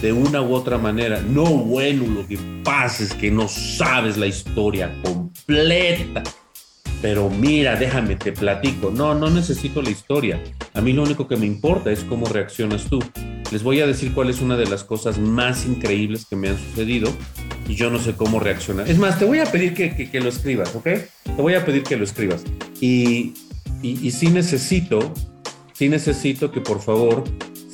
de 0.00 0.12
una 0.12 0.42
u 0.42 0.54
otra 0.54 0.78
manera. 0.78 1.20
No, 1.20 1.44
bueno, 1.44 2.06
lo 2.06 2.26
que 2.26 2.38
pasa 2.62 3.04
es 3.04 3.14
que 3.14 3.30
no 3.30 3.48
sabes 3.48 4.16
la 4.16 4.26
historia 4.26 4.92
completa. 5.02 6.22
Pero 7.02 7.28
mira, 7.28 7.76
déjame, 7.76 8.16
te 8.16 8.32
platico. 8.32 8.90
No, 8.90 9.14
no 9.14 9.30
necesito 9.30 9.82
la 9.82 9.90
historia. 9.90 10.42
A 10.74 10.80
mí 10.80 10.92
lo 10.92 11.02
único 11.02 11.28
que 11.28 11.36
me 11.36 11.46
importa 11.46 11.90
es 11.90 12.04
cómo 12.04 12.26
reaccionas 12.26 12.84
tú. 12.84 12.98
Les 13.52 13.62
voy 13.62 13.80
a 13.80 13.86
decir 13.86 14.12
cuál 14.12 14.30
es 14.30 14.40
una 14.40 14.56
de 14.56 14.66
las 14.66 14.82
cosas 14.82 15.18
más 15.18 15.66
increíbles 15.66 16.26
que 16.26 16.36
me 16.36 16.48
han 16.48 16.58
sucedido 16.58 17.10
y 17.68 17.74
yo 17.74 17.90
no 17.90 17.98
sé 17.98 18.14
cómo 18.14 18.40
reaccionar. 18.40 18.88
Es 18.88 18.98
más, 18.98 19.18
te 19.18 19.24
voy 19.24 19.38
a 19.38 19.44
pedir 19.44 19.74
que, 19.74 20.20
lo 20.20 20.28
escribas, 20.28 20.74
¿ok? 20.74 20.84
Te 20.84 21.42
voy 21.42 21.54
a 21.54 21.64
pedir 21.64 21.82
que 21.82 21.96
lo 21.96 22.04
escribas. 22.04 22.44
Y, 22.80 23.34
y, 23.82 24.06
y 24.06 24.10
sí 24.10 24.28
necesito, 24.28 25.12
sí 25.74 25.88
necesito 25.88 26.50
que 26.50 26.60
por 26.60 26.80
favor 26.80 27.24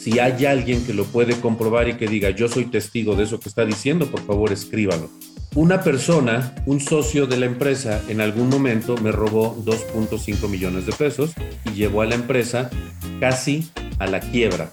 si 0.02 0.18
hay 0.18 0.46
alguien 0.46 0.84
que 0.84 0.94
lo 0.94 1.04
puede 1.04 1.40
comprobar 1.40 1.88
y 1.88 1.94
que 1.94 2.08
diga, 2.08 2.30
yo 2.30 2.48
soy 2.48 2.64
testigo 2.64 3.14
de 3.14 3.22
eso 3.22 3.38
que 3.38 3.48
está 3.48 3.64
diciendo, 3.64 4.10
por 4.10 4.20
favor 4.26 4.50
escríbalo. 4.50 5.08
Una 5.54 5.82
persona, 5.82 6.56
un 6.66 6.80
socio 6.80 7.28
de 7.28 7.36
la 7.36 7.46
empresa, 7.46 8.02
en 8.08 8.20
algún 8.20 8.48
momento 8.48 8.96
me 8.96 9.12
robó 9.12 9.54
2.5 9.64 10.48
millones 10.48 10.86
de 10.86 10.92
pesos 10.92 11.34
y 11.66 11.74
llevó 11.74 12.02
a 12.02 12.06
la 12.06 12.16
empresa 12.16 12.68
casi 13.20 13.70
a 14.00 14.08
la 14.08 14.18
quiebra 14.18 14.72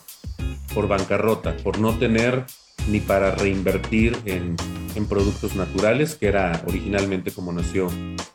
por 0.73 0.87
bancarrota, 0.87 1.55
por 1.57 1.77
no 1.77 1.95
tener 1.99 2.45
ni 2.87 2.99
para 2.99 3.35
reinvertir 3.35 4.17
en, 4.25 4.55
en 4.95 5.05
productos 5.05 5.55
naturales, 5.55 6.15
que 6.15 6.27
era 6.27 6.63
originalmente 6.65 7.29
como 7.29 7.51
nació 7.51 7.87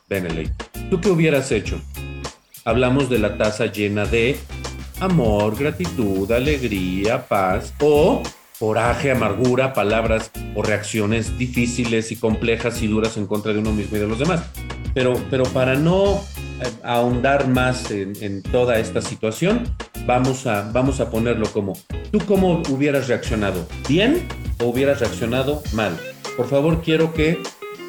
Beneley. 0.07 0.49
¿Tú 0.89 1.01
qué 1.01 1.09
hubieras 1.09 1.51
hecho? 1.51 1.81
Hablamos 2.63 3.09
de 3.09 3.19
la 3.19 3.37
taza 3.37 3.65
llena 3.65 4.05
de 4.05 4.37
amor, 4.99 5.57
gratitud, 5.57 6.31
alegría, 6.31 7.27
paz 7.27 7.73
o 7.81 8.21
coraje, 8.59 9.11
amargura, 9.11 9.73
palabras 9.73 10.31
o 10.55 10.63
reacciones 10.63 11.37
difíciles 11.37 12.11
y 12.11 12.15
complejas 12.15 12.81
y 12.81 12.87
duras 12.87 13.17
en 13.17 13.27
contra 13.27 13.53
de 13.53 13.59
uno 13.59 13.71
mismo 13.71 13.97
y 13.97 13.99
de 13.99 14.07
los 14.07 14.19
demás. 14.19 14.43
Pero, 14.93 15.13
pero 15.29 15.43
para 15.45 15.75
no 15.75 16.21
ahondar 16.83 17.47
más 17.47 17.91
en, 17.91 18.41
toda 18.43 18.79
esta 18.79 19.01
situación, 19.01 19.63
vamos 20.05 20.47
a, 20.47 20.69
vamos 20.71 20.99
a 20.99 21.09
ponerlo 21.09 21.47
como, 21.51 21.73
¿tú 22.11 22.19
cómo 22.25 22.61
hubieras 22.69 23.07
reaccionado? 23.07 23.67
¿Bien 23.89 24.25
o 24.61 24.67
hubieras 24.67 25.01
reaccionado 25.01 25.61
mal? 25.73 25.97
Por 26.37 26.47
favor, 26.47 26.81
quiero 26.81 27.13
que 27.13 27.39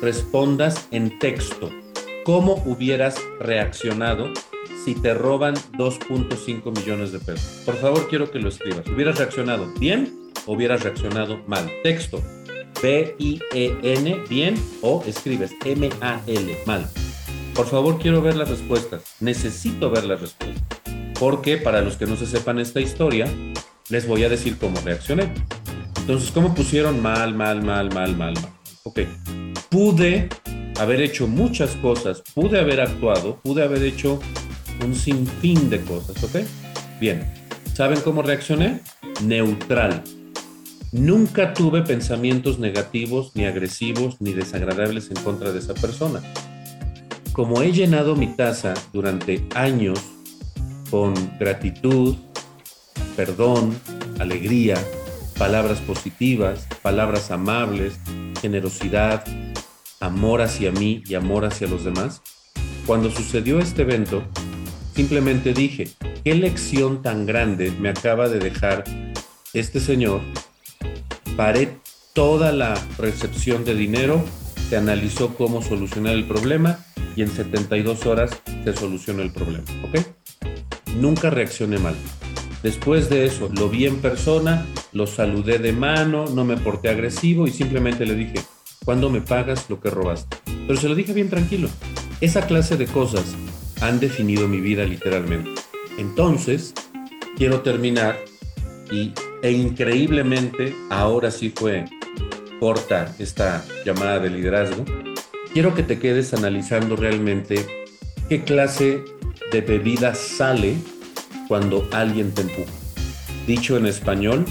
respondas 0.03 0.89
en 0.91 1.19
texto. 1.19 1.71
¿Cómo 2.25 2.55
hubieras 2.67 3.17
reaccionado 3.39 4.33
si 4.87 4.95
te 4.95 5.15
roban 5.15 5.57
2.5 5.73 6.79
millones 6.79 7.11
de 7.11 7.19
pesos? 7.19 7.63
Por 7.67 7.75
favor, 7.75 8.09
quiero 8.09 8.31
que 8.31 8.39
lo 8.39 8.51
escribas. 8.51 8.87
¿Hubieras 8.87 9.19
reaccionado 9.19 9.67
bien 9.81 10.31
o 10.47 10.53
hubieras 10.53 10.85
reaccionado 10.85 11.43
mal? 11.49 11.69
Texto. 11.83 12.23
B-I-E-N, 12.81 14.23
bien, 14.29 14.55
o 14.83 15.03
escribes 15.05 15.51
M-A-L, 15.65 16.59
mal. 16.67 16.89
Por 17.57 17.67
favor, 17.67 17.99
quiero 17.99 18.23
ver 18.23 18.37
las 18.37 18.49
respuestas. 18.49 19.17
Necesito 19.19 19.91
ver 19.91 20.05
las 20.05 20.21
respuestas. 20.21 20.79
Porque 21.19 21.57
para 21.57 21.81
los 21.81 21.97
que 21.97 22.07
no 22.07 22.15
se 22.15 22.27
sepan 22.27 22.61
esta 22.61 22.81
historia, 22.81 23.29
les 23.89 24.07
voy 24.07 24.23
a 24.23 24.29
decir 24.29 24.57
cómo 24.57 24.81
reaccioné. 24.85 25.33
Entonces, 25.99 26.31
¿cómo 26.31 26.55
pusieron 26.55 27.03
mal, 27.03 27.35
mal, 27.35 27.61
mal, 27.61 27.93
mal, 27.93 28.17
mal, 28.17 28.35
mal? 28.39 28.53
Ok. 28.85 29.01
Pude 29.69 30.29
haber 30.79 31.01
hecho 31.01 31.27
muchas 31.27 31.75
cosas, 31.77 32.23
pude 32.35 32.61
haber 32.61 32.81
actuado, 32.81 33.41
pude 33.43 33.65
haber 33.65 33.83
hecho 33.83 34.21
un 34.87 34.95
sinfín 34.95 35.69
de 35.69 35.83
cosas, 35.83 36.23
¿ok? 36.25 36.37
Bien. 37.01 37.31
¿Saben 37.75 38.01
cómo 38.01 38.23
reaccioné? 38.23 38.81
Neutral. 39.23 40.03
Nunca 40.93 41.53
tuve 41.53 41.83
pensamientos 41.83 42.59
negativos, 42.59 43.33
ni 43.35 43.45
agresivos, 43.45 44.17
ni 44.21 44.33
desagradables 44.33 45.11
en 45.11 45.23
contra 45.23 45.53
de 45.53 45.59
esa 45.59 45.75
persona 45.75 46.23
como 47.37 47.61
he 47.61 47.71
llenado 47.71 48.17
mi 48.17 48.29
taza 48.29 48.73
durante 48.95 49.47
años 49.55 50.01
con 50.91 51.13
gratitud, 51.39 52.17
perdón, 53.15 53.79
alegría, 54.19 54.83
palabras 55.37 55.79
positivas, 55.81 56.67
palabras 56.81 57.31
amables, 57.31 58.01
generosidad, 58.41 59.23
amor 60.01 60.41
hacia 60.41 60.73
mí 60.73 61.03
y 61.07 61.15
amor 61.15 61.45
hacia 61.45 61.69
los 61.69 61.85
demás, 61.85 62.23
cuando 62.87 63.11
sucedió 63.11 63.59
este 63.59 63.83
evento, 63.83 64.23
simplemente 64.97 65.53
dije, 65.53 65.91
¿qué 66.25 66.35
lección 66.35 67.03
tan 67.03 67.27
grande 67.27 67.71
me 67.71 67.91
acaba 67.91 68.31
de 68.31 68.39
dejar 68.39 68.83
este 69.53 69.79
señor? 69.79 70.23
Paré 71.37 71.77
toda 72.15 72.51
la 72.51 72.75
recepción 72.97 73.67
de 73.67 73.75
dinero, 73.75 74.25
se 74.71 74.79
analizó 74.79 75.35
cómo 75.35 75.61
solucionar 75.61 76.15
el 76.15 76.25
problema 76.25 76.79
y 77.15 77.21
en 77.21 77.31
72 77.31 78.07
horas 78.07 78.31
se 78.65 78.73
solucionó 78.73 79.23
el 79.23 79.33
problema, 79.33 79.65
¿ok? 79.85 80.01
Nunca 80.99 81.29
reaccioné 81.29 81.79
mal. 81.79 81.95
Después 82.63 83.11
de 83.11 83.27
eso, 83.27 83.51
lo 83.55 83.69
vi 83.69 83.85
en 83.85 83.99
persona, 83.99 84.67
lo 84.93 85.07
saludé 85.07 85.59
de 85.59 85.73
mano, 85.73 86.25
no 86.27 86.45
me 86.47 86.57
porté 86.57 86.89
agresivo 86.89 87.47
y 87.47 87.51
simplemente 87.51 88.07
le 88.07 88.15
dije, 88.15 88.41
¿cuándo 88.83 89.11
me 89.11 89.21
pagas 89.21 89.69
lo 89.69 89.79
que 89.79 89.91
robaste? 89.91 90.39
Pero 90.67 90.81
se 90.81 90.89
lo 90.89 90.95
dije 90.95 91.13
bien 91.13 91.29
tranquilo. 91.29 91.69
Esa 92.23 92.47
clase 92.47 92.79
de 92.79 92.87
cosas 92.87 93.37
han 93.81 94.01
definido 94.01 94.49
mi 94.49 94.61
vida 94.61 94.85
literalmente. 94.85 95.51
Entonces, 95.99 96.75
quiero 97.37 97.61
terminar 97.61 98.19
y, 98.91 99.13
e 99.43 99.53
increíblemente, 99.53 100.75
ahora 100.91 101.31
sí 101.31 101.53
fue 101.55 101.85
corta 102.61 103.15
esta 103.19 103.65
llamada 103.85 104.19
de 104.19 104.31
liderazgo, 104.31 104.85
quiero 105.53 105.75
que 105.75 105.83
te 105.83 105.99
quedes 105.99 106.33
analizando 106.35 106.97
realmente 106.97 107.67
qué 108.29 108.43
clase 108.43 109.05
de 109.53 109.61
bebida 109.61 110.15
sale 110.15 110.77
cuando 111.49 111.87
alguien 111.93 112.33
te 112.33 112.43
empuja. 112.43 112.73
Dicho 113.47 113.77
en 113.77 113.87
español, 113.87 114.45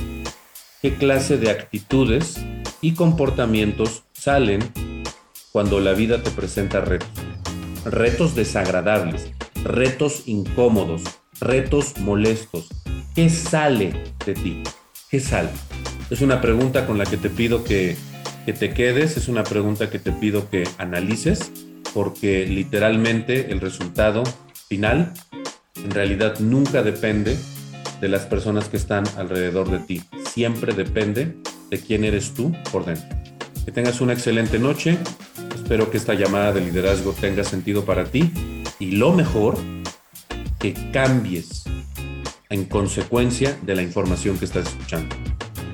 qué 0.81 0.95
clase 0.95 1.37
de 1.37 1.49
actitudes 1.49 2.39
y 2.81 2.93
comportamientos 2.93 4.03
salen 4.13 4.59
cuando 5.51 5.79
la 5.79 5.93
vida 5.93 6.21
te 6.21 6.31
presenta 6.31 6.81
retos. 6.81 7.24
Retos 7.85 8.35
desagradables, 8.35 9.31
retos 9.63 10.23
incómodos, 10.27 11.03
retos 11.39 11.97
molestos. 11.99 12.67
¿Qué 13.15 13.29
sale 13.29 13.93
de 14.25 14.33
ti? 14.33 14.63
¿Qué 15.09 15.19
sale? 15.19 15.49
Es 16.09 16.21
una 16.21 16.41
pregunta 16.41 16.85
con 16.85 16.97
la 16.97 17.05
que 17.05 17.17
te 17.17 17.29
pido 17.29 17.63
que 17.63 17.95
que 18.45 18.53
te 18.53 18.73
quedes, 18.73 19.17
es 19.17 19.27
una 19.27 19.43
pregunta 19.43 19.89
que 19.89 19.97
te 19.97 20.11
pido 20.11 20.49
que 20.49 20.67
analices, 20.77 21.51
porque 21.95 22.45
literalmente 22.45 23.51
el 23.51 23.59
resultado 23.59 24.23
final 24.69 25.13
en 25.83 25.89
realidad 25.89 26.39
nunca 26.39 26.83
depende 26.83 27.37
de 27.99 28.07
las 28.07 28.27
personas 28.27 28.69
que 28.69 28.77
están 28.77 29.03
alrededor 29.17 29.71
de 29.71 29.79
ti, 29.79 30.03
siempre 30.31 30.73
depende 30.73 31.35
de 31.71 31.79
quién 31.79 32.03
eres 32.03 32.35
tú 32.35 32.55
por 32.71 32.85
dentro. 32.85 33.09
Que 33.65 33.71
tengas 33.71 33.99
una 33.99 34.13
excelente 34.13 34.59
noche, 34.59 34.99
espero 35.65 35.89
que 35.89 35.97
esta 35.97 36.13
llamada 36.13 36.51
de 36.51 36.61
liderazgo 36.61 37.11
tenga 37.13 37.43
sentido 37.43 37.85
para 37.85 38.05
ti 38.05 38.31
y 38.77 38.91
lo 38.91 39.11
mejor, 39.13 39.57
que 40.59 40.75
cambies 40.91 41.63
en 42.51 42.65
consecuencia 42.65 43.57
de 43.63 43.73
la 43.73 43.81
información 43.81 44.37
que 44.37 44.45
estás 44.45 44.67
escuchando. 44.67 45.15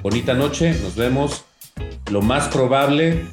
Bonita 0.02 0.34
noche, 0.34 0.74
nos 0.82 0.96
vemos 0.96 1.44
lo 2.10 2.22
más 2.22 2.48
probable 2.48 3.26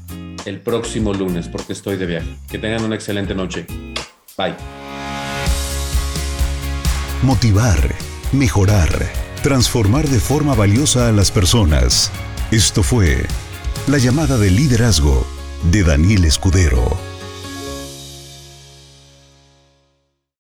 el 0.47 0.61
próximo 0.61 1.15
lunes, 1.15 1.47
porque 1.47 1.75
estoy 1.75 1.97
de 1.97 2.07
viaje. 2.07 2.37
Que 2.51 2.59
tengan 2.59 2.83
una 2.83 2.97
excelente 2.97 3.37
noche. 3.37 3.65
Bye. 4.37 4.57
Motivar, 7.23 7.95
mejorar, 8.33 8.89
transformar 9.45 10.09
de 10.09 10.19
forma 10.19 10.57
valiosa 10.57 11.07
a 11.07 11.13
las 11.13 11.31
personas. 11.31 12.11
Esto 12.51 12.83
fue 12.83 13.25
la 13.87 13.99
llamada 13.99 14.39
de 14.39 14.51
liderazgo 14.51 15.38
de 15.63 15.83
Daniel 15.83 16.25
Escudero. 16.25 17.18